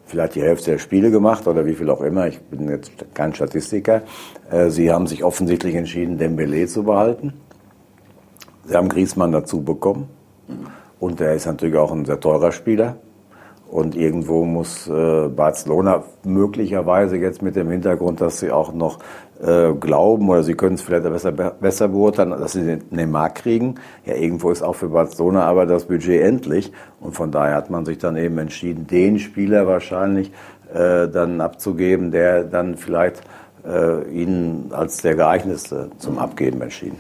[0.05, 2.27] vielleicht die Hälfte der Spiele gemacht oder wie viel auch immer.
[2.27, 4.01] Ich bin jetzt kein Statistiker.
[4.49, 7.33] Äh, sie haben sich offensichtlich entschieden, Dembele zu behalten.
[8.65, 10.09] Sie haben Griezmann dazu bekommen.
[10.99, 12.97] Und er ist natürlich auch ein sehr teurer Spieler.
[13.69, 18.99] Und irgendwo muss äh, Barcelona möglicherweise jetzt mit dem Hintergrund, dass sie auch noch
[19.41, 23.75] äh, glauben oder sie können es vielleicht besser, besser beurteilen, dass sie den Neymar kriegen.
[24.05, 26.71] Ja, irgendwo ist auch für Barcelona aber das Budget endlich.
[26.99, 30.31] Und von daher hat man sich dann eben entschieden, den Spieler wahrscheinlich
[30.73, 33.21] äh, dann abzugeben, der dann vielleicht
[33.65, 36.97] äh, ihnen als der geeignetste zum Abgeben entschieden.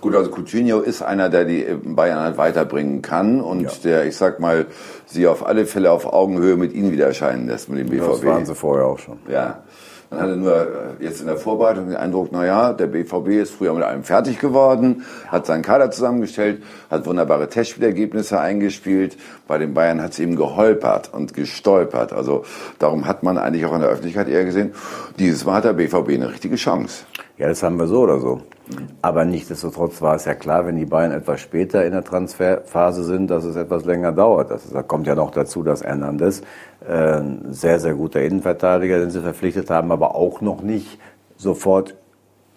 [0.00, 3.70] Gut, also Coutinho ist einer, der die Bayern halt weiterbringen kann und ja.
[3.84, 4.66] der, ich sag mal,
[5.04, 8.06] sie auf alle Fälle auf Augenhöhe mit ihnen wieder erscheinen lässt mit dem BVB.
[8.08, 9.18] Das waren sie vorher auch schon.
[9.28, 9.62] Ja.
[10.10, 13.54] Man hatte nur äh, jetzt in der Vorbereitung den Eindruck, na ja, der BVB ist
[13.54, 19.16] früher mit allem fertig geworden, hat seinen Kader zusammengestellt, hat wunderbare Testspielergebnisse eingespielt.
[19.46, 22.12] Bei den Bayern hat es eben geholpert und gestolpert.
[22.12, 22.44] Also
[22.80, 24.72] darum hat man eigentlich auch in der Öffentlichkeit eher gesehen,
[25.20, 27.04] dieses Mal hat der BVB eine richtige Chance.
[27.40, 28.42] Ja, das haben wir so oder so.
[29.00, 33.30] Aber nichtsdestotrotz war es ja klar, wenn die Bayern etwas später in der Transferphase sind,
[33.30, 34.50] dass es etwas länger dauert.
[34.50, 36.42] Das, da kommt ja noch dazu, dass Hernandez
[36.86, 40.98] äh, ein sehr, sehr guter Innenverteidiger, den sie verpflichtet haben, aber auch noch nicht
[41.38, 41.96] sofort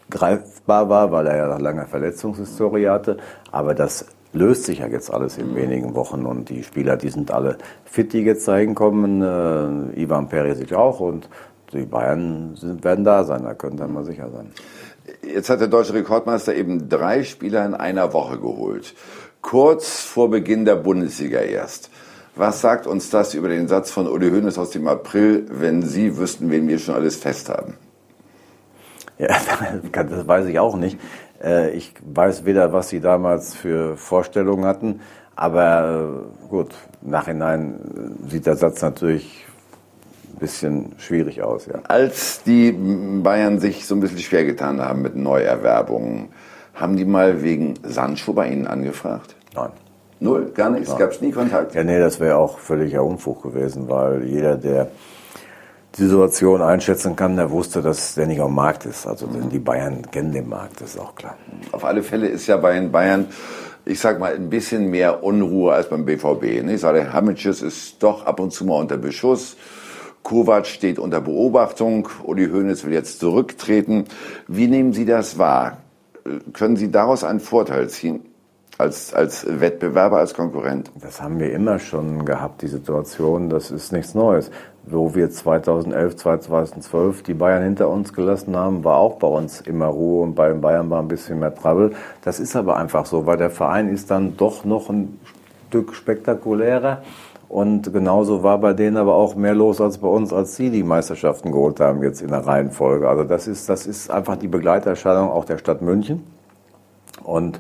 [0.10, 3.16] greifbar war, weil er ja noch lange Verletzungshistorie hatte.
[3.54, 7.32] Aber das löst sich ja jetzt alles in wenigen Wochen und die Spieler, die sind
[7.32, 9.22] alle fit, die jetzt dahin kommen.
[9.22, 11.30] Äh, Ivan Perisic auch und
[11.74, 14.52] die Bayern sind, werden da sein, da können Sie mal sicher sein.
[15.22, 18.94] Jetzt hat der deutsche Rekordmeister eben drei Spieler in einer Woche geholt.
[19.42, 21.90] Kurz vor Beginn der Bundesliga erst.
[22.36, 26.18] Was sagt uns das über den Satz von Uli Hoeneß aus dem April, wenn Sie
[26.18, 27.76] wüssten, wen wir schon alles fest haben?
[29.18, 29.28] Ja,
[30.04, 30.98] das weiß ich auch nicht.
[31.44, 35.02] Äh, ich weiß weder, was Sie damals für Vorstellungen hatten,
[35.36, 39.46] aber gut, im Nachhinein sieht der Satz natürlich
[40.44, 41.80] bisschen schwierig aus, ja.
[41.88, 46.30] Als die Bayern sich so ein bisschen schwer getan haben mit Neuerwerbungen,
[46.74, 49.36] haben die mal wegen Sancho bei Ihnen angefragt?
[49.56, 49.70] Nein.
[50.20, 50.52] Null?
[50.54, 50.96] Gar nichts?
[50.98, 51.76] Gab es nie Kontakt?
[51.76, 54.90] Ja, nee, das wäre auch völliger Unfug gewesen, weil jeder, der
[55.98, 59.08] die Situation einschätzen kann, der wusste, dass der nicht am Markt ist.
[59.08, 59.50] Also mhm.
[59.50, 61.38] die Bayern kennen den Markt, das ist auch klar.
[61.72, 63.28] Auf alle Fälle ist ja bei den Bayern
[63.86, 66.44] ich sag mal, ein bisschen mehr Unruhe als beim BVB.
[66.70, 69.58] Ich sage, Hamitsches ist doch ab und zu mal unter Beschuss.
[70.24, 72.08] Kovac steht unter Beobachtung.
[72.24, 74.06] Uli Hoeneß will jetzt zurücktreten.
[74.48, 75.78] Wie nehmen Sie das wahr?
[76.54, 78.22] Können Sie daraus einen Vorteil ziehen?
[78.78, 80.92] Als, als Wettbewerber, als Konkurrent?
[81.00, 83.50] Das haben wir immer schon gehabt, die Situation.
[83.50, 84.50] Das ist nichts Neues.
[84.86, 89.86] Wo wir 2011, 2012 die Bayern hinter uns gelassen haben, war auch bei uns immer
[89.86, 91.92] Ruhe und bei den Bayern war ein bisschen mehr Trouble.
[92.24, 95.20] Das ist aber einfach so, weil der Verein ist dann doch noch ein
[95.68, 97.04] Stück spektakulärer
[97.54, 100.82] und genauso war bei denen aber auch mehr los als bei uns, als sie die
[100.82, 103.08] Meisterschaften geholt haben jetzt in der Reihenfolge.
[103.08, 106.24] Also das ist, das ist einfach die Begleiterscheinung auch der Stadt München.
[107.22, 107.60] Und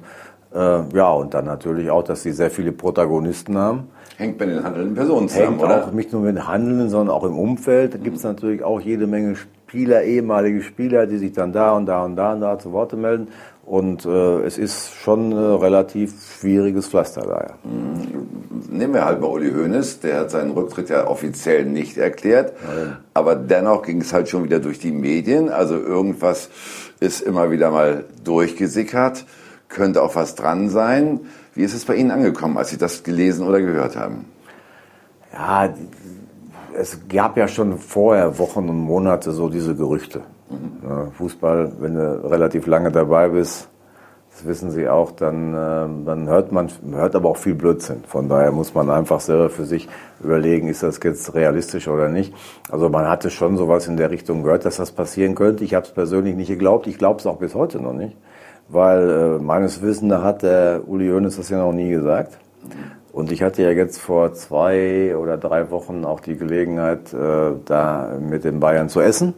[0.51, 3.89] äh, ja, und dann natürlich auch, dass sie sehr viele Protagonisten haben.
[4.17, 5.86] Hängt bei den handelnden Personen zusammen, Hängt oder?
[5.86, 7.93] auch nicht nur mit den Handelnden, sondern auch im Umfeld.
[7.93, 11.86] Da gibt es natürlich auch jede Menge Spieler, ehemalige Spieler, die sich dann da und
[11.86, 13.27] da und da und da zu Wort melden.
[13.65, 17.47] Und äh, es ist schon ein relativ schwieriges Pflaster da.
[17.47, 17.69] Ja.
[17.69, 18.78] Mhm.
[18.78, 22.97] Nehmen wir halt mal Uli Hoeneß, der hat seinen Rücktritt ja offiziell nicht erklärt, Nein.
[23.13, 25.49] aber dennoch ging es halt schon wieder durch die Medien.
[25.49, 26.49] Also irgendwas
[26.99, 29.26] ist immer wieder mal durchgesickert,
[29.69, 31.21] könnte auch was dran sein.
[31.54, 34.26] Wie ist es bei Ihnen angekommen, als Sie das gelesen oder gehört haben?
[35.32, 35.73] Ja,
[36.76, 40.21] es gab ja schon vorher Wochen und Monate so diese Gerüchte.
[40.53, 41.11] Mhm.
[41.11, 43.69] Fußball, wenn du relativ lange dabei bist,
[44.33, 48.03] das wissen Sie auch, dann, äh, dann hört man hört aber auch viel Blödsinn.
[48.07, 49.87] Von daher muss man einfach selber für sich
[50.23, 52.33] überlegen, ist das jetzt realistisch oder nicht.
[52.71, 55.63] Also man hatte schon sowas in der Richtung gehört, dass das passieren könnte.
[55.63, 56.87] Ich habe es persönlich nicht geglaubt.
[56.87, 58.17] Ich glaube es auch bis heute noch nicht,
[58.69, 62.39] weil äh, meines Wissens hat der Uli Hoeneß das ja noch nie gesagt.
[63.11, 68.17] Und ich hatte ja jetzt vor zwei oder drei Wochen auch die Gelegenheit, äh, da
[68.19, 69.35] mit den Bayern zu essen,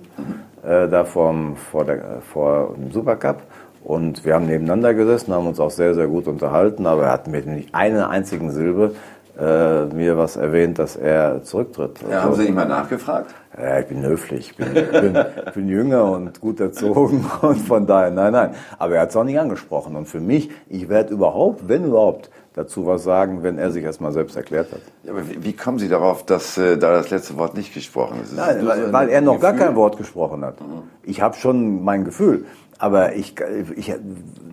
[0.65, 3.41] äh, da vorm, vor, der, vor dem Supercup.
[3.83, 7.27] Und wir haben nebeneinander gesessen, haben uns auch sehr, sehr gut unterhalten, aber er hat
[7.27, 8.95] mit nicht einer einzigen Silbe
[9.39, 11.99] äh, mir was erwähnt, dass er zurücktritt.
[12.09, 13.33] Ja, haben Sie nicht mal nachgefragt?
[13.57, 17.85] Ja, ich bin höflich, ich bin, bin, ich bin jünger und gut erzogen und von
[17.85, 18.51] daher, nein, nein.
[18.79, 19.95] Aber er hat es auch nicht angesprochen.
[19.95, 24.13] Und für mich, ich werde überhaupt, wenn überhaupt, dazu was sagen, wenn er sich erstmal
[24.13, 24.81] selbst erklärt hat.
[25.03, 28.19] Ja, aber wie, wie kommen Sie darauf, dass äh, da das letzte Wort nicht gesprochen
[28.23, 28.31] ist?
[28.31, 29.51] ist Nein, weil, weil er noch Gefühl?
[29.51, 30.61] gar kein Wort gesprochen hat.
[30.61, 30.83] Mhm.
[31.03, 32.45] Ich habe schon mein Gefühl,
[32.77, 33.35] aber ich,
[33.75, 33.93] ich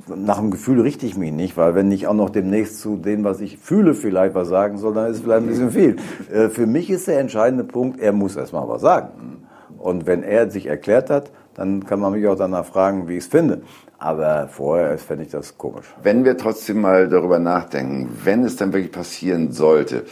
[0.08, 3.24] nach dem Gefühl richte ich mich nicht, weil wenn ich auch noch demnächst zu dem,
[3.24, 5.96] was ich fühle, vielleicht was sagen soll, dann ist es vielleicht ein bisschen viel.
[6.32, 9.46] Äh, für mich ist der entscheidende Punkt, er muss erstmal was sagen.
[9.78, 13.24] Und wenn er sich erklärt hat, dann kann man mich auch danach fragen, wie ich
[13.24, 13.62] es finde.
[14.02, 15.86] Aber vorher fände ich das komisch.
[16.02, 20.02] Wenn wir trotzdem mal darüber nachdenken, wenn es dann wirklich passieren sollte,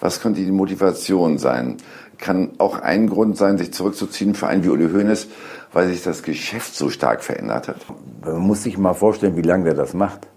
[0.00, 1.78] was könnte die Motivation sein?
[2.18, 5.28] Kann auch ein Grund sein, sich zurückzuziehen für einen wie Uli Hoeneß,
[5.72, 7.76] weil sich das Geschäft so stark verändert hat?
[8.22, 10.28] Man muss sich mal vorstellen, wie lange der das macht.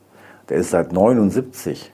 [0.47, 1.91] Der ist seit 79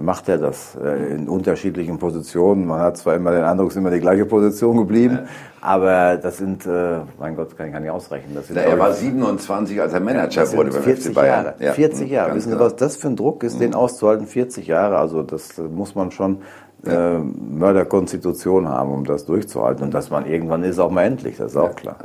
[0.00, 2.66] macht er das äh, in unterschiedlichen Positionen.
[2.66, 5.28] Man hat zwar immer den Eindruck, es ist immer die gleiche Position geblieben, ja.
[5.60, 8.34] aber das sind, äh, mein Gott, kann ich gar nicht ausrechnen.
[8.34, 11.44] Das sind, Na, er war 27, als er Manager ja, wurde beim 40 Bayern.
[11.44, 11.54] Jahre.
[11.58, 11.72] Ja.
[11.72, 12.34] 40 mhm, Jahre.
[12.34, 12.64] Wissen Sie, genau.
[12.64, 13.60] was das für ein Druck ist, mhm.
[13.60, 14.26] den auszuhalten?
[14.26, 16.38] 40 Jahre, also das muss man schon
[16.86, 19.84] äh, Mörderkonstitution haben, um das durchzuhalten.
[19.84, 21.96] Und dass man irgendwann ist auch mal endlich, das ist auch klar.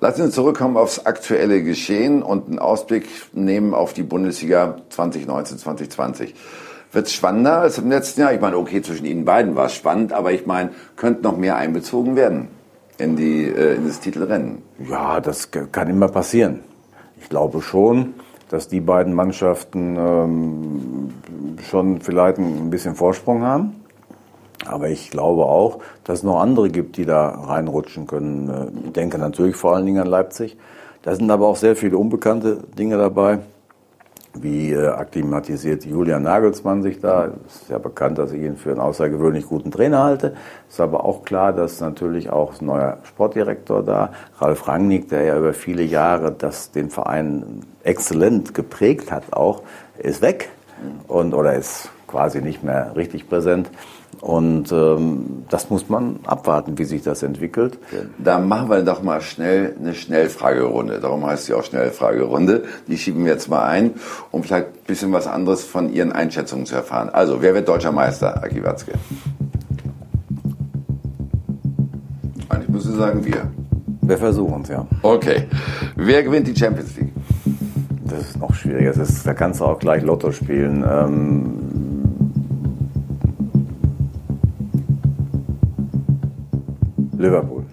[0.00, 5.58] Lassen Sie uns zurückkommen aufs aktuelle Geschehen und einen Ausblick nehmen auf die Bundesliga 2019,
[5.58, 6.34] 2020
[6.92, 8.32] wird es spannender als im letzten Jahr?
[8.32, 11.56] Ich meine, okay, zwischen Ihnen beiden war es spannend, aber ich meine, könnte noch mehr
[11.56, 12.48] einbezogen werden
[12.98, 14.62] in, die, äh, in das Titelrennen?
[14.88, 16.60] Ja, das kann immer passieren.
[17.20, 18.14] Ich glaube schon,
[18.48, 21.14] dass die beiden Mannschaften ähm,
[21.68, 23.74] schon vielleicht ein bisschen Vorsprung haben.
[24.66, 28.48] Aber ich glaube auch, dass es noch andere gibt, die da reinrutschen können.
[28.48, 30.56] Äh, ich denke natürlich vor allen Dingen an Leipzig.
[31.02, 33.40] Da sind aber auch sehr viele unbekannte Dinge dabei.
[34.42, 37.30] Wie äh, akklimatisiert Julian Nagelsmann sich da?
[37.46, 40.34] Es ist ja bekannt, dass ich ihn für einen außergewöhnlich guten Trainer halte.
[40.68, 45.38] Ist aber auch klar, dass natürlich auch ein neuer Sportdirektor da, Ralf Rangnick, der ja
[45.38, 49.62] über viele Jahre das, den Verein exzellent geprägt hat, auch,
[49.98, 50.50] ist weg
[51.06, 53.70] und oder ist quasi nicht mehr richtig präsent.
[54.20, 57.78] Und ähm, das muss man abwarten, wie sich das entwickelt.
[58.18, 60.98] Da machen wir doch mal schnell eine Schnellfragerunde.
[60.98, 62.64] Darum heißt sie auch Schnellfragerunde.
[62.88, 63.94] Die schieben wir jetzt mal ein,
[64.32, 67.10] um vielleicht ein bisschen was anderes von Ihren Einschätzungen zu erfahren.
[67.10, 68.92] Also, wer wird deutscher Meister, Aki Watzke?
[72.48, 73.50] Eigentlich müssen Sie sagen, wir.
[74.02, 74.86] Wir versuchen es, ja.
[75.02, 75.46] Okay.
[75.94, 77.12] Wer gewinnt die Champions League?
[78.06, 78.92] Das ist noch schwieriger.
[78.92, 80.82] Das ist, da kannst du auch gleich Lotto spielen.
[80.88, 81.67] Ähm,
[87.18, 87.64] Liverpool.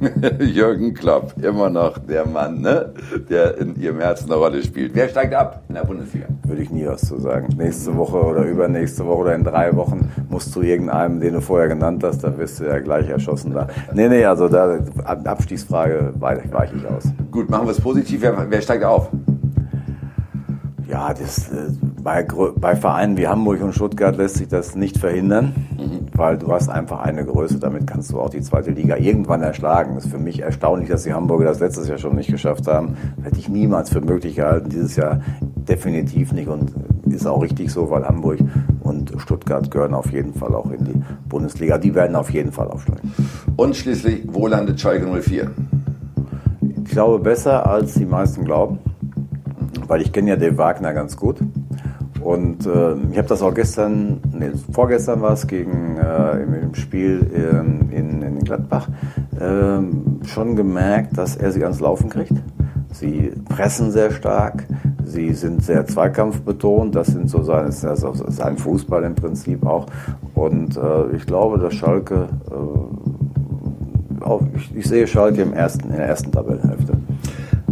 [0.40, 2.92] Jürgen Klopp, immer noch der Mann, ne?
[3.28, 4.94] der in ihrem Herzen eine Rolle spielt.
[4.94, 6.26] Wer steigt ab in der Bundesliga?
[6.44, 7.48] Würde ich nie was zu sagen.
[7.56, 11.68] Nächste Woche oder übernächste Woche oder in drei Wochen musst du irgendeinem, den du vorher
[11.68, 13.66] genannt hast, da wirst du ja gleich erschossen da.
[13.92, 17.04] Nee, nee, also da Abstiegsfrage weiche ich aus.
[17.30, 18.22] Gut, machen wir es positiv.
[18.22, 19.10] Wer, wer steigt auf?
[20.88, 21.70] Ja, das, äh,
[22.02, 26.01] bei, bei Vereinen wie Hamburg und Stuttgart lässt sich das nicht verhindern, mhm.
[26.14, 29.94] Weil du hast einfach eine Größe, damit kannst du auch die zweite Liga irgendwann erschlagen.
[29.94, 32.96] Das ist für mich erstaunlich, dass die Hamburger das letztes Jahr schon nicht geschafft haben.
[33.22, 36.72] Hätte ich niemals für möglich gehalten, dieses Jahr definitiv nicht und
[37.06, 38.38] ist auch richtig so, weil Hamburg
[38.82, 41.78] und Stuttgart gehören auf jeden Fall auch in die Bundesliga.
[41.78, 43.12] Die werden auf jeden Fall aufsteigen.
[43.56, 45.50] Und schließlich, wo landet Schalke 04?
[46.60, 48.78] Ich glaube besser, als die meisten glauben
[49.92, 51.36] weil ich kenne ja Dave Wagner ganz gut.
[52.22, 57.20] Und äh, ich habe das auch gestern, nee, vorgestern war es gegen äh, im Spiel
[57.32, 58.88] in, in, in Gladbach
[59.38, 62.34] äh, schon gemerkt, dass er sie ans Laufen kriegt.
[62.92, 64.66] Sie pressen sehr stark,
[65.04, 69.66] sie sind sehr zweikampfbetont, das sind so sein, das ist also sein Fußball im Prinzip
[69.66, 69.86] auch.
[70.34, 75.96] Und äh, ich glaube, dass Schalke, äh, auch, ich, ich sehe Schalke im ersten, in
[75.96, 76.98] der ersten Tabellenhälfte.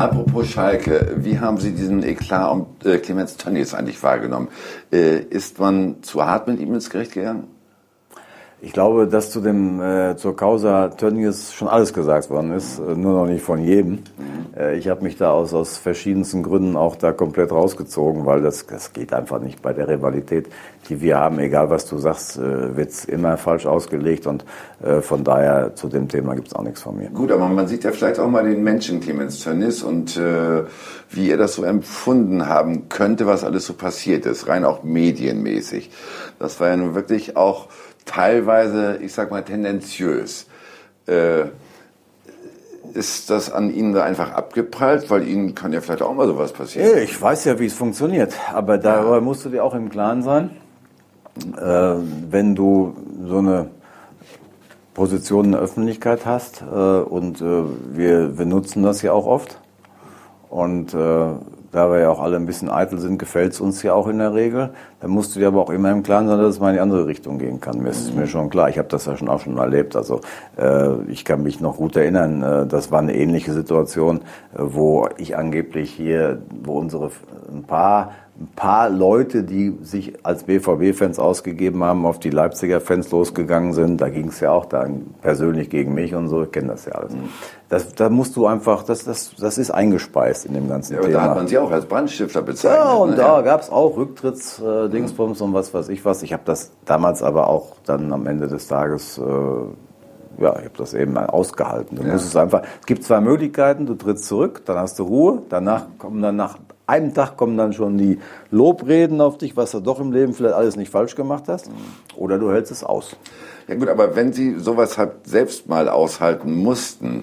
[0.00, 4.48] Apropos Schalke, wie haben Sie diesen Eklat um äh, Clemens Tönnies eigentlich wahrgenommen?
[4.90, 7.48] Äh, ist man zu hart mit ihm ins Gericht gegangen?
[8.62, 12.94] Ich glaube, dass zu dem äh, zur Causa Tönnies schon alles gesagt worden ist, äh,
[12.94, 14.00] nur noch nicht von jedem.
[14.54, 18.66] Äh, ich habe mich da aus, aus verschiedensten Gründen auch da komplett rausgezogen, weil das,
[18.66, 20.50] das geht einfach nicht bei der Rivalität,
[20.90, 21.38] die wir haben.
[21.38, 24.44] Egal was du sagst, äh, wird's immer falsch ausgelegt und
[24.82, 27.08] äh, von daher zu dem Thema gibt's auch nichts von mir.
[27.08, 30.64] Gut, aber man sieht ja vielleicht auch mal den Menschen Clemens Tönnies und äh,
[31.08, 35.90] wie ihr das so empfunden haben könnte, was alles so passiert ist, rein auch medienmäßig.
[36.38, 37.68] Das war ja nun wirklich auch
[38.04, 40.46] teilweise, ich sag mal, tendenziös.
[41.06, 41.44] Äh,
[42.94, 45.10] ist das an Ihnen da einfach abgeprallt?
[45.10, 46.98] Weil Ihnen kann ja vielleicht auch mal sowas passieren.
[46.98, 50.50] Ich weiß ja, wie es funktioniert, aber darüber musst du dir auch im Klaren sein,
[51.56, 51.94] äh,
[52.30, 52.96] wenn du
[53.26, 53.70] so eine
[54.94, 59.58] Position in der Öffentlichkeit hast äh, und äh, wir, wir nutzen das ja auch oft
[60.48, 61.28] und äh,
[61.72, 64.18] da wir ja auch alle ein bisschen eitel sind, gefällt es uns ja auch in
[64.18, 64.70] der Regel.
[65.00, 66.80] Dann musst du dir aber auch immer im Klaren sein, dass es mal in die
[66.80, 67.80] andere Richtung gehen kann.
[67.82, 68.68] Mir ist mir schon klar.
[68.68, 69.94] Ich habe das ja schon auch schon erlebt.
[69.94, 70.20] Also
[70.58, 72.42] äh, ich kann mich noch gut erinnern.
[72.42, 77.10] Äh, das war eine ähnliche Situation, äh, wo ich angeblich hier, wo unsere
[77.52, 83.10] ein paar ein paar Leute, die sich als BVB-Fans ausgegeben haben, auf die Leipziger Fans
[83.10, 84.00] losgegangen sind.
[84.00, 86.44] Da ging es ja auch dann persönlich gegen mich und so.
[86.44, 87.12] Ich kenne das ja alles.
[87.68, 91.08] Das, da musst du einfach, das, das, das ist eingespeist in dem ganzen Ja, aber
[91.08, 91.20] Thema.
[91.20, 92.82] da hat man sie auch als Brandstifter bezeichnet.
[92.82, 93.16] Ja, und ne?
[93.16, 96.22] da gab's auch Rücktrittsdingsbums äh, Dingsbums und was weiß ich was.
[96.22, 99.22] Ich habe das damals aber auch dann am Ende des Tages, äh,
[100.42, 101.98] ja, ich habe das eben ausgehalten.
[101.98, 105.42] Du musst es einfach, es gibt zwei Möglichkeiten, du trittst zurück, dann hast du Ruhe,
[105.50, 106.56] danach kommen dann nach
[106.90, 108.18] einem Tag kommen dann schon die
[108.50, 111.70] Lobreden auf dich, was du doch im Leben vielleicht alles nicht falsch gemacht hast,
[112.16, 113.16] oder du hältst es aus.
[113.68, 117.22] Ja gut, aber wenn Sie sowas halt selbst mal aushalten mussten,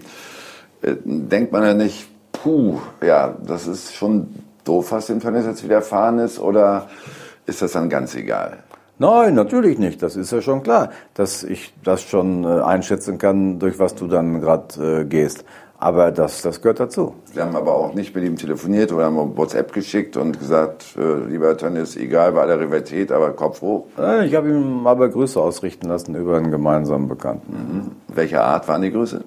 [0.81, 4.27] äh, denkt man ja nicht, puh, ja, das ist schon
[4.63, 6.87] doof, was dem Tönnies jetzt widerfahren ist, oder
[7.45, 8.63] ist das dann ganz egal?
[8.99, 10.01] Nein, natürlich nicht.
[10.01, 14.07] Das ist ja schon klar, dass ich das schon äh, einschätzen kann, durch was du
[14.07, 15.45] dann gerade äh, gehst.
[15.79, 17.13] Aber das, das gehört dazu.
[17.31, 21.17] Sie haben aber auch nicht mit ihm telefoniert oder haben WhatsApp geschickt und gesagt, äh,
[21.27, 23.85] lieber Tönnies, egal bei aller Rivalität, aber Kopf hoch.
[23.99, 27.95] Äh, Ich habe ihm aber Grüße ausrichten lassen über einen gemeinsamen Bekannten.
[28.07, 29.23] Welcher Art waren die Grüße?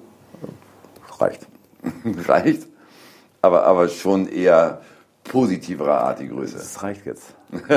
[1.19, 1.47] Reicht.
[2.27, 2.67] Reicht.
[3.41, 4.81] Aber, aber schon eher
[5.23, 6.57] positiverer Art die Grüße.
[6.57, 7.33] Das reicht jetzt.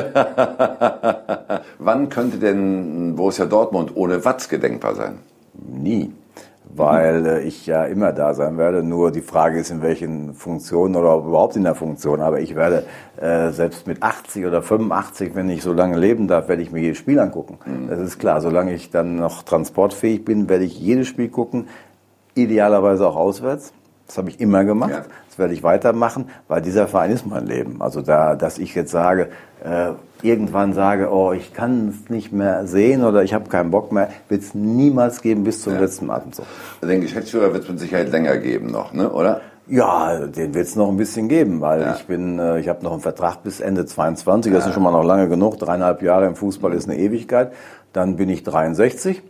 [1.79, 5.18] Wann könnte denn Borussia Dortmund ohne Watzke denkbar sein?
[5.55, 6.12] Nie.
[6.77, 8.83] Weil äh, ich ja immer da sein werde.
[8.83, 12.20] Nur die Frage ist, in welchen Funktionen oder überhaupt in der Funktion.
[12.20, 12.85] Aber ich werde
[13.16, 16.81] äh, selbst mit 80 oder 85, wenn ich so lange leben darf, werde ich mir
[16.81, 17.59] jedes Spiel angucken.
[17.89, 18.41] Das ist klar.
[18.41, 21.68] Solange ich dann noch transportfähig bin, werde ich jedes Spiel gucken.
[22.35, 23.72] Idealerweise auch auswärts.
[24.07, 24.90] Das habe ich immer gemacht.
[24.90, 25.02] Ja.
[25.28, 27.80] Das werde ich weitermachen, weil dieser Verein ist mein Leben.
[27.82, 29.28] Also da, dass ich jetzt sage,
[29.64, 29.92] äh,
[30.22, 34.09] irgendwann sage, oh, ich kann es nicht mehr sehen oder ich habe keinen Bock mehr,
[34.28, 35.80] wird es niemals geben bis zum Ja.
[35.80, 36.44] letzten Atemzug.
[36.82, 39.11] Den Geschäftsführer wird es mit Sicherheit länger geben noch, ne?
[39.11, 39.40] oder?
[39.66, 41.94] Ja, den wird es noch ein bisschen geben, weil Ja.
[41.94, 44.52] ich bin, äh, ich habe noch einen Vertrag bis Ende 22.
[44.52, 45.59] Das ist schon mal noch lange genug.
[45.59, 47.52] Dreieinhalb Jahre im Fußball ist eine Ewigkeit.
[47.94, 49.22] Dann bin ich 63.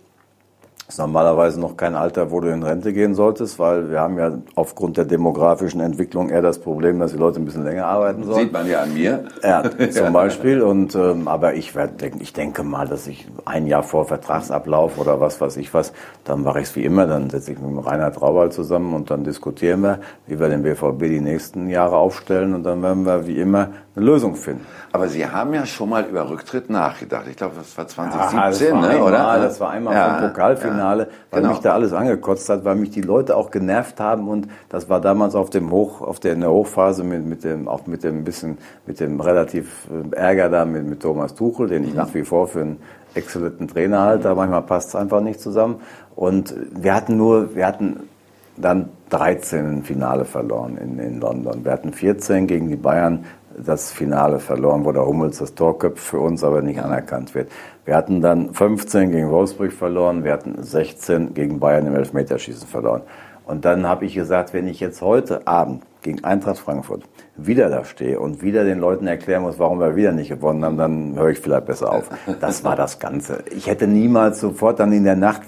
[0.86, 4.32] Ist normalerweise noch kein Alter, wo du in Rente gehen solltest, weil wir haben ja
[4.54, 8.40] aufgrund der demografischen Entwicklung eher das Problem, dass die Leute ein bisschen länger arbeiten sollen.
[8.40, 9.24] Sieht man ja an mir.
[9.42, 10.60] Ja, zum Beispiel.
[10.60, 15.20] Und ähm, aber ich werde ich denke mal, dass ich ein Jahr vor Vertragsablauf oder
[15.22, 17.86] was weiß ich was, dann mache ich es wie immer, dann setze ich mich mit
[17.86, 22.54] Reinhard Traubal zusammen und dann diskutieren wir, wie wir den BVB die nächsten Jahre aufstellen
[22.54, 24.66] und dann werden wir wie immer eine Lösung finden.
[24.92, 27.26] Aber Sie haben ja schon mal über Rücktritt nachgedacht.
[27.30, 28.88] Ich glaube, das war Ah, 2017, das war ne?
[28.88, 29.42] einmal, oder?
[29.42, 31.52] Das war einmal Ja, vom Pokalfinale, ja, weil genau.
[31.52, 35.00] mich da alles angekotzt hat, weil mich die Leute auch genervt haben und das war
[35.00, 38.24] damals auf dem Hoch, auf der in der Hochphase mit, mit dem auch mit dem
[38.24, 41.96] bisschen mit dem relativ äh, Ärger da mit, mit Thomas Tuchel, den ich Mhm.
[41.96, 42.78] nach wie vor für einen
[43.14, 45.76] exzellenten Trainer halte, aber manchmal passt es einfach nicht zusammen
[46.16, 48.08] und wir hatten nur wir hatten
[48.56, 51.64] dann 13 im Finale verloren in, in London.
[51.64, 53.24] Wir hatten 14 gegen die Bayern
[53.56, 57.50] das Finale verloren, wo der Hummels das Tor köpft, für uns aber nicht anerkannt wird.
[57.84, 63.02] Wir hatten dann 15 gegen Wolfsburg verloren, wir hatten 16 gegen Bayern im Elfmeterschießen verloren.
[63.44, 67.02] Und dann habe ich gesagt, wenn ich jetzt heute Abend gegen Eintracht Frankfurt
[67.36, 70.76] wieder da stehe und wieder den Leuten erklären muss, warum wir wieder nicht gewonnen haben,
[70.76, 72.08] dann höre ich vielleicht besser auf.
[72.40, 73.42] Das war das Ganze.
[73.50, 75.42] Ich hätte niemals sofort dann in der Nacht,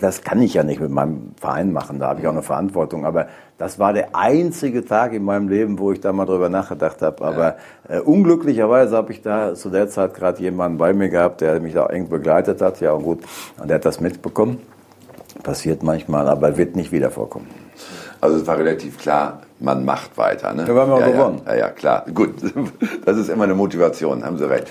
[0.00, 3.06] das kann ich ja nicht mit meinem Verein machen, da habe ich auch eine Verantwortung,
[3.06, 7.00] aber das war der einzige Tag in meinem Leben, wo ich da mal drüber nachgedacht
[7.00, 7.24] habe.
[7.24, 7.56] Aber
[7.88, 11.72] äh, unglücklicherweise habe ich da zu der Zeit gerade jemanden bei mir gehabt, der mich
[11.72, 12.80] da eng begleitet hat.
[12.80, 13.20] Ja, gut,
[13.58, 14.58] und der hat das mitbekommen.
[15.44, 17.46] Passiert manchmal, aber wird nicht wieder vorkommen.
[18.20, 20.52] Also es war relativ klar, man macht weiter.
[20.52, 20.64] Ne?
[20.66, 21.42] Ja, wir haben ja ja, gewonnen.
[21.46, 22.04] Ja, ja, klar.
[22.14, 22.34] Gut,
[23.04, 24.68] das ist immer eine Motivation, haben Sie recht.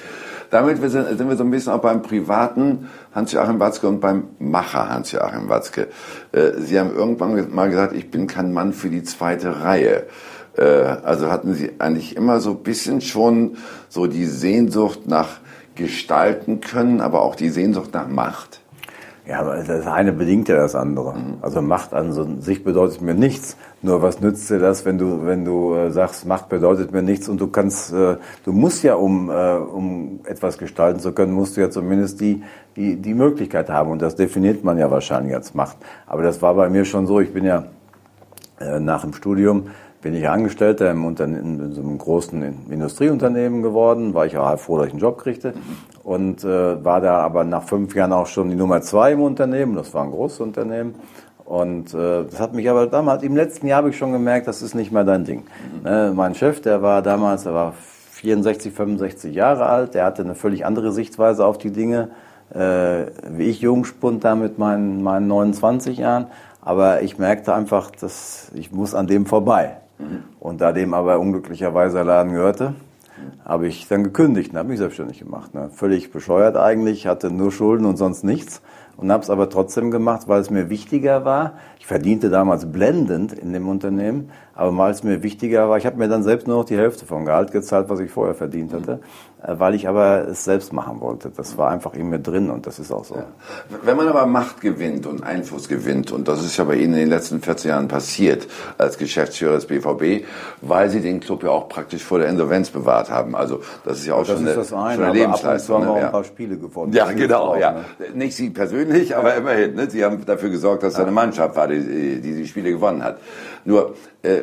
[0.49, 5.47] Damit sind wir so ein bisschen auch beim privaten Hans-Joachim Watzke und beim Macher Hans-Joachim
[5.47, 5.87] Watzke.
[6.33, 10.07] Äh, Sie haben irgendwann mal gesagt, ich bin kein Mann für die zweite Reihe.
[10.57, 13.55] Äh, also hatten Sie eigentlich immer so ein bisschen schon
[13.87, 15.39] so die Sehnsucht nach
[15.75, 18.60] gestalten können, aber auch die Sehnsucht nach Macht?
[19.27, 21.13] Ja, aber das eine bedingt ja das andere.
[21.13, 21.37] Mhm.
[21.41, 23.55] Also Macht an sich bedeutet mir nichts.
[23.83, 27.29] Nur was nützt dir das, wenn du, wenn du äh, sagst, Macht bedeutet mir nichts
[27.29, 31.55] und du kannst, äh, du musst ja, um, äh, um etwas gestalten zu können, musst
[31.55, 32.41] du ja zumindest die,
[32.75, 33.91] die, die Möglichkeit haben.
[33.91, 35.77] Und das definiert man ja wahrscheinlich als Macht.
[36.07, 37.19] Aber das war bei mir schon so.
[37.19, 37.65] Ich bin ja
[38.79, 39.69] nach dem Studium
[40.01, 44.77] bin ich Angestellter im Unternehmen, in so einem großen Industrieunternehmen geworden, war ich auch froh,
[44.77, 45.53] dass ich einen Job kriegte
[46.03, 49.75] und äh, war da aber nach fünf Jahren auch schon die Nummer zwei im Unternehmen.
[49.75, 50.95] Das war ein großes Unternehmen.
[51.45, 54.61] Und äh, das hat mich aber damals, im letzten Jahr habe ich schon gemerkt, das
[54.61, 55.43] ist nicht mehr dein Ding.
[55.83, 57.73] Ne, mein Chef, der war damals, der war
[58.11, 62.09] 64, 65 Jahre alt, der hatte eine völlig andere Sichtweise auf die Dinge,
[62.53, 66.27] äh, wie ich Jungspund da mit meinen, meinen 29 Jahren.
[66.61, 69.77] Aber ich merkte einfach, dass ich muss an dem vorbei.
[70.39, 72.73] Und da dem aber unglücklicherweise der Laden gehörte,
[73.45, 75.53] habe ich dann gekündigt und habe mich selbstständig gemacht.
[75.53, 75.69] Ne?
[75.73, 78.61] Völlig bescheuert eigentlich, hatte nur Schulden und sonst nichts
[78.97, 81.53] und habe es aber trotzdem gemacht, weil es mir wichtiger war.
[81.81, 85.97] Ich verdiente damals blendend in dem Unternehmen, aber weil es mir wichtiger war, ich habe
[85.97, 88.99] mir dann selbst nur noch die Hälfte vom Gehalt gezahlt, was ich vorher verdient hatte,
[89.41, 91.31] äh, weil ich aber es selbst machen wollte.
[91.35, 93.15] Das war einfach in mir drin und das ist auch so.
[93.15, 93.25] Ja.
[93.83, 96.99] Wenn man aber Macht gewinnt und Einfluss gewinnt, und das ist ja bei Ihnen in
[96.99, 100.25] den letzten 14 Jahren passiert als Geschäftsführer des BVB,
[100.61, 103.35] weil Sie den Club ja auch praktisch vor der Insolvenz bewahrt haben.
[103.35, 105.75] Also das ist ja auch das schon, eine, das eine, schon eine Lebensleistung.
[105.77, 106.01] Ab und zu haben wir ne?
[106.01, 106.93] auch ein paar Spiele gewonnen.
[106.93, 107.55] Ja, genau.
[107.55, 107.71] Ja.
[107.71, 107.83] Ne?
[108.13, 109.73] Nicht Sie persönlich, aber immerhin.
[109.73, 109.89] Ne?
[109.89, 111.01] Sie haben dafür gesorgt, dass ja.
[111.01, 113.19] eine Mannschaft war, die, die die Spiele gewonnen hat.
[113.65, 114.41] Nur, äh,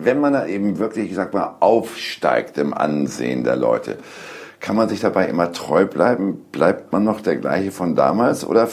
[0.00, 3.98] wenn man da eben wirklich, ich sag mal, aufsteigt im Ansehen der Leute,
[4.60, 6.44] kann man sich dabei immer treu bleiben?
[6.50, 8.68] Bleibt man noch der gleiche von damals oder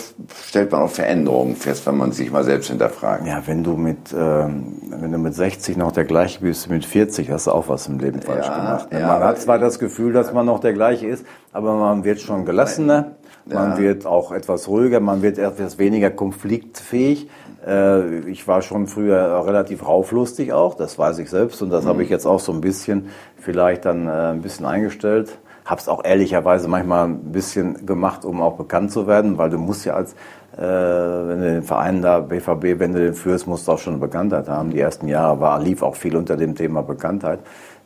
[0.47, 3.27] stellt man auch Veränderungen fest, wenn man sich mal selbst hinterfragt?
[3.27, 7.29] Ja, wenn du mit, ähm, wenn du mit 60 noch der gleiche bist, mit 40
[7.29, 8.88] hast du auch was im Leben falsch ja, gemacht.
[8.91, 12.19] Ja, man hat zwar das Gefühl, dass man noch der gleiche ist, aber man wird
[12.19, 13.11] schon gelassener,
[13.45, 13.77] man ja.
[13.77, 17.29] wird auch etwas ruhiger, man wird etwas weniger konfliktfähig.
[17.65, 21.89] Äh, ich war schon früher relativ rauflustig auch, das weiß ich selbst und das mhm.
[21.89, 25.38] habe ich jetzt auch so ein bisschen vielleicht dann äh, ein bisschen eingestellt.
[25.66, 29.57] Habe es auch ehrlicherweise manchmal ein bisschen gemacht, um auch bekannt zu werden, weil du
[29.57, 30.13] musst ja als,
[30.53, 33.99] äh, wenn du den Verein da, BVB, wenn du den führst, musst du auch schon
[33.99, 34.70] Bekanntheit haben.
[34.70, 37.39] Die ersten Jahre war, lief auch viel unter dem Thema Bekanntheit.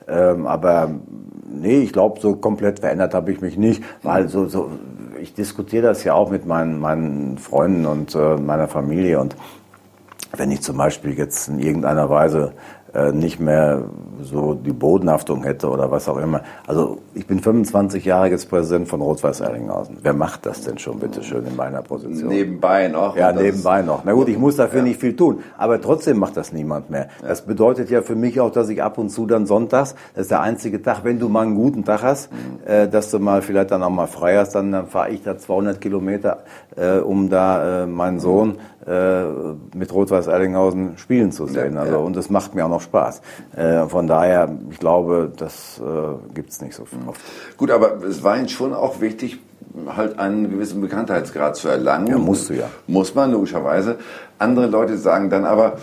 [0.08, 0.90] Ähm, aber
[1.48, 4.72] nee, ich glaube, so komplett verändert habe ich mich nicht, weil so, so
[5.22, 9.36] ich diskutiere das ja auch mit meinen, meinen Freunden und äh, meiner Familie und
[10.36, 12.54] wenn ich zum Beispiel jetzt in irgendeiner Weise
[13.14, 13.84] nicht mehr
[14.22, 16.42] so die Bodenhaftung hätte oder was auch immer.
[16.68, 19.98] Also ich bin 25 Jahre jetzt Präsident von Rot-Weiß Erlinghausen.
[20.02, 22.30] Wer macht das denn schon, bitte schön, in meiner Position?
[22.30, 23.16] Nebenbei noch.
[23.16, 24.04] Ja, nebenbei noch.
[24.04, 24.86] Na gut, ich muss dafür ja.
[24.86, 25.44] nicht viel tun.
[25.58, 27.10] Aber trotzdem macht das niemand mehr.
[27.22, 27.30] Ja.
[27.30, 30.32] Das bedeutet ja für mich auch, dass ich ab und zu dann sonntags, das ist
[30.32, 32.38] der einzige Tag, wenn du mal einen guten Tag hast, mhm.
[32.66, 35.38] äh, dass du mal vielleicht dann auch mal frei hast, dann, dann fahre ich da
[35.38, 36.40] 200 Kilometer,
[36.76, 38.79] äh, um da äh, meinen Sohn äh,
[39.74, 41.76] mit Rot-Weiß Erlinghausen spielen zu sehen.
[41.76, 43.22] Ja, also, Und das macht mir auch noch Spaß.
[43.56, 47.22] Äh, von daher, ich glaube, das äh, gibt es nicht so viel oft.
[47.58, 49.40] Gut, aber es war Ihnen schon auch wichtig,
[49.96, 52.08] halt einen gewissen Bekanntheitsgrad zu erlangen.
[52.08, 52.70] Ja, musst du ja.
[52.88, 53.98] Muss man, logischerweise.
[54.40, 55.78] Andere Leute sagen dann aber,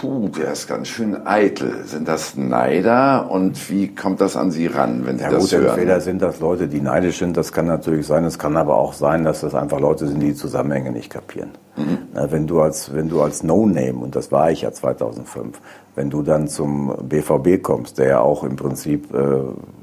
[0.00, 1.84] puh, der ist ganz schön eitel.
[1.84, 5.52] Sind das Neider und wie kommt das an Sie ran, wenn Sie ja, das gut,
[5.52, 5.70] hören?
[5.70, 8.24] Entweder sind das Leute, die neidisch sind, das kann natürlich sein.
[8.24, 11.50] Es kann aber auch sein, dass das einfach Leute sind, die die Zusammenhänge nicht kapieren.
[11.76, 11.98] Mhm.
[12.16, 15.60] Wenn du als, wenn du als No-Name, und das war ich ja 2005,
[15.94, 19.38] wenn du dann zum BVB kommst, der ja auch im Prinzip äh,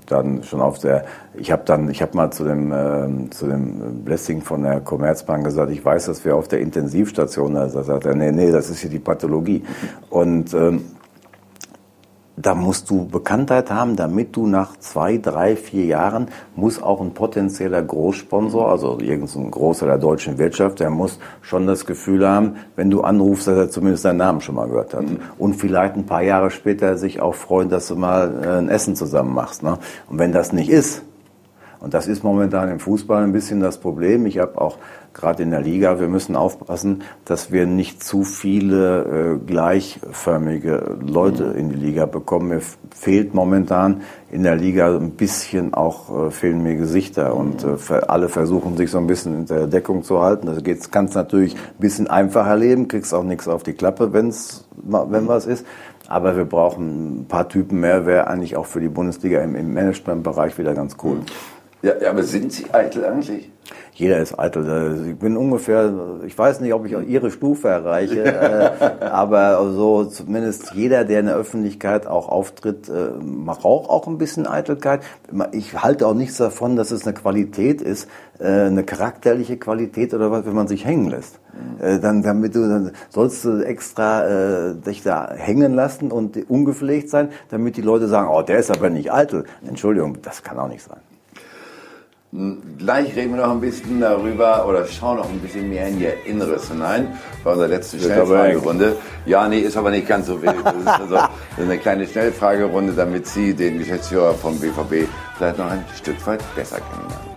[0.05, 1.05] dann schon auf der,
[1.35, 5.45] ich habe dann, ich habe mal zu dem äh, zu dem Blessing von der Commerzbank
[5.45, 8.79] gesagt, ich weiß, dass wir auf der Intensivstation, da sagt er, nee, nee, das ist
[8.79, 9.63] hier die Pathologie.
[10.09, 10.83] Und ähm,
[12.35, 17.13] da musst du Bekanntheit haben, damit du nach zwei, drei, vier Jahren muss auch ein
[17.13, 22.89] potenzieller Großsponsor, also irgendein großer der deutschen Wirtschaft, der muss schon das Gefühl haben, wenn
[22.89, 25.03] du anrufst, dass er zumindest deinen Namen schon mal gehört hat.
[25.03, 25.19] Mhm.
[25.37, 28.95] Und vielleicht ein paar Jahre später sich auch freuen, dass du mal äh, ein Essen
[28.95, 29.61] zusammen machst.
[29.61, 29.77] Ne?
[30.09, 31.03] Und wenn das nicht ist,
[31.83, 34.25] und das ist momentan im Fußball ein bisschen das Problem.
[34.25, 34.77] Ich habe auch
[35.13, 41.45] gerade in der Liga, wir müssen aufpassen, dass wir nicht zu viele äh, gleichförmige Leute
[41.45, 42.49] in die Liga bekommen.
[42.49, 42.61] Mir
[42.93, 44.01] fehlt momentan
[44.31, 48.89] in der Liga ein bisschen auch, äh, fehlen mir Gesichter und äh, alle versuchen sich
[48.89, 50.47] so ein bisschen in der Deckung zu halten.
[50.47, 54.67] Das geht, kannst natürlich ein bisschen einfacher leben, kriegst auch nichts auf die Klappe, wenn's,
[54.75, 55.65] wenn was ist.
[56.07, 59.73] Aber wir brauchen ein paar Typen mehr, wäre eigentlich auch für die Bundesliga im, im
[59.73, 61.19] Managementbereich wieder ganz cool.
[61.83, 63.51] Ja, ja, aber sind Sie eitel eigentlich?
[63.91, 64.67] Jeder ist eitel.
[64.69, 65.93] Also ich bin ungefähr,
[66.25, 71.25] ich weiß nicht, ob ich Ihre Stufe erreiche, äh, aber so zumindest jeder, der in
[71.25, 75.01] der Öffentlichkeit auch auftritt, äh, braucht auch ein bisschen Eitelkeit.
[75.51, 78.07] Ich halte auch nichts davon, dass es eine Qualität ist,
[78.39, 81.41] äh, eine charakterliche Qualität oder was, wenn man sich hängen lässt.
[81.81, 87.09] Äh, dann, damit du, dann sollst du extra äh, dich da hängen lassen und ungepflegt
[87.09, 89.43] sein, damit die Leute sagen, oh, der ist aber nicht eitel.
[89.67, 91.01] Entschuldigung, das kann auch nicht sein.
[92.79, 96.25] Gleich reden wir noch ein bisschen darüber oder schauen noch ein bisschen mehr in Ihr
[96.25, 98.95] Inneres hinein bei unserer letzten Schnellfragerunde.
[99.27, 100.55] Ja, nee, ist aber nicht ganz so wild.
[100.65, 101.17] Das ist also
[101.57, 105.07] eine kleine Schnellfragerunde, damit Sie den Geschäftsführer vom BVB
[105.37, 107.33] vielleicht noch ein Stück weit besser kennenlernen.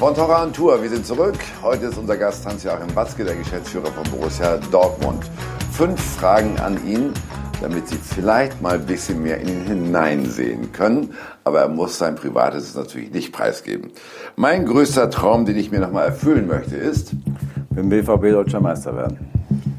[0.00, 1.38] Von Tora und Tour, wir sind zurück.
[1.62, 5.30] Heute ist unser Gast Hans-Joachim Watzke, der Geschäftsführer von Borussia Dortmund.
[5.70, 7.12] Fünf Fragen an ihn
[7.60, 11.10] damit Sie vielleicht mal ein bisschen mehr in ihn hineinsehen können.
[11.44, 13.90] Aber er muss sein Privates natürlich nicht preisgeben.
[14.36, 17.12] Mein größter Traum, den ich mir nochmal erfüllen möchte, ist...
[17.70, 19.18] Dem BVB Deutscher Meister werden.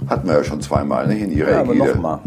[0.08, 1.84] Hatten wir ja schon zweimal ne, in Ihrer ja, Ägide.
[1.84, 2.20] Aber noch mal.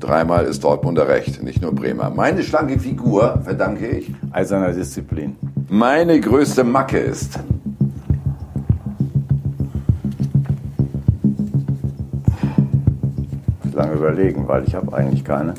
[0.00, 2.10] Dreimal ist Dortmunder Recht, nicht nur Bremer.
[2.10, 4.12] Meine schlanke Figur verdanke ich...
[4.32, 5.36] Eiserner Disziplin.
[5.68, 7.38] Meine größte Macke ist...
[13.94, 15.54] überlegen, weil ich habe eigentlich keine.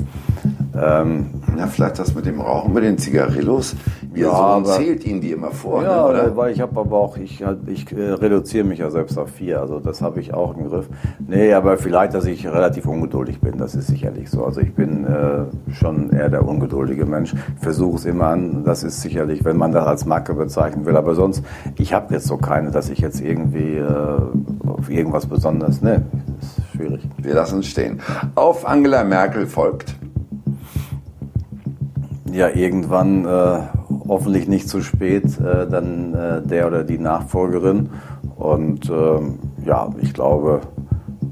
[0.80, 1.26] Ähm,
[1.56, 3.74] ja, vielleicht das mit dem Rauchen, mit den Zigarillos.
[4.14, 6.36] Ihr ja, Sohn zählt Ihnen die immer vor, ja, ne, oder?
[6.36, 9.78] weil ich habe aber auch, ich, ich äh, reduziere mich ja selbst auf vier, also
[9.78, 10.88] das habe ich auch im Griff.
[11.26, 14.44] Nee, aber vielleicht, dass ich relativ ungeduldig bin, das ist sicherlich so.
[14.44, 17.34] Also ich bin äh, schon eher der ungeduldige Mensch.
[17.60, 20.96] Versuche es immer an, das ist sicherlich, wenn man das als Marke bezeichnen will.
[20.96, 21.42] Aber sonst,
[21.76, 23.86] ich habe jetzt so keine, dass ich jetzt irgendwie äh,
[24.66, 26.02] auf irgendwas Besonderes, ne,
[26.40, 27.02] ist schwierig.
[27.18, 28.00] Wir lassen es stehen.
[28.34, 29.96] Auf Angela Merkel folgt.
[32.32, 33.58] Ja, irgendwann äh,
[34.08, 37.90] hoffentlich nicht zu spät, äh, dann äh, der oder die Nachfolgerin.
[38.36, 40.60] Und ähm, ja, ich glaube,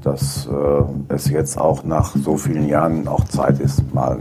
[0.01, 4.17] dass äh, es jetzt auch nach so vielen Jahren auch Zeit ist, mal,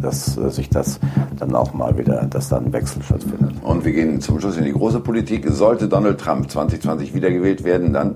[0.00, 1.00] dass äh, sich das
[1.38, 3.54] dann auch mal wieder, dass dann ein Wechsel stattfindet.
[3.62, 5.46] Und wir gehen zum Schluss in die große Politik.
[5.48, 8.14] Sollte Donald Trump 2020 wiedergewählt werden, dann?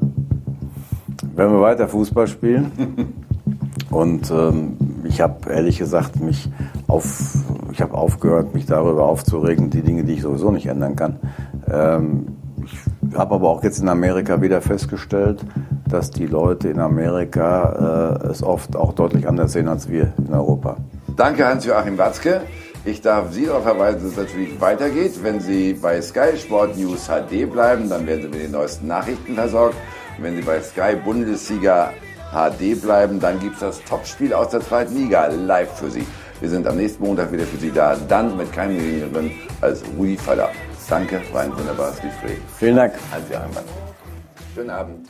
[1.35, 2.73] Wenn wir weiter Fußball spielen.
[3.91, 6.51] Und ähm, ich habe ehrlich gesagt mich
[6.89, 7.37] auf,
[7.73, 11.17] ich habe aufgehört, mich darüber aufzuregen, die Dinge, die ich sowieso nicht ändern kann.
[11.71, 12.27] Ähm,
[12.65, 15.45] ich habe aber auch jetzt in Amerika wieder festgestellt,
[15.89, 20.33] dass die Leute in Amerika äh, es oft auch deutlich anders sehen als wir in
[20.33, 20.77] Europa.
[21.17, 22.43] Danke Hans-Joachim Watzke.
[22.85, 25.23] Ich darf Sie darauf verweisen, dass es natürlich weitergeht.
[25.23, 29.35] Wenn Sie bei Sky Sport News HD bleiben, dann werden Sie mit den neuesten Nachrichten
[29.35, 29.77] versorgt.
[30.19, 31.93] Wenn Sie bei Sky Bundesliga
[32.33, 36.07] HD bleiben, dann gibt es das Topspiel aus der zweiten Liga live für Sie.
[36.41, 40.17] Wir sind am nächsten Montag wieder für Sie da, dann mit keinem geringeren als Rudi
[40.17, 40.51] Faller.
[40.89, 42.39] Danke, war ein wunderbares Gespräch.
[42.59, 42.95] Vielen Dank.
[43.11, 43.65] Hans-Joachim
[44.55, 45.09] Schönen Abend.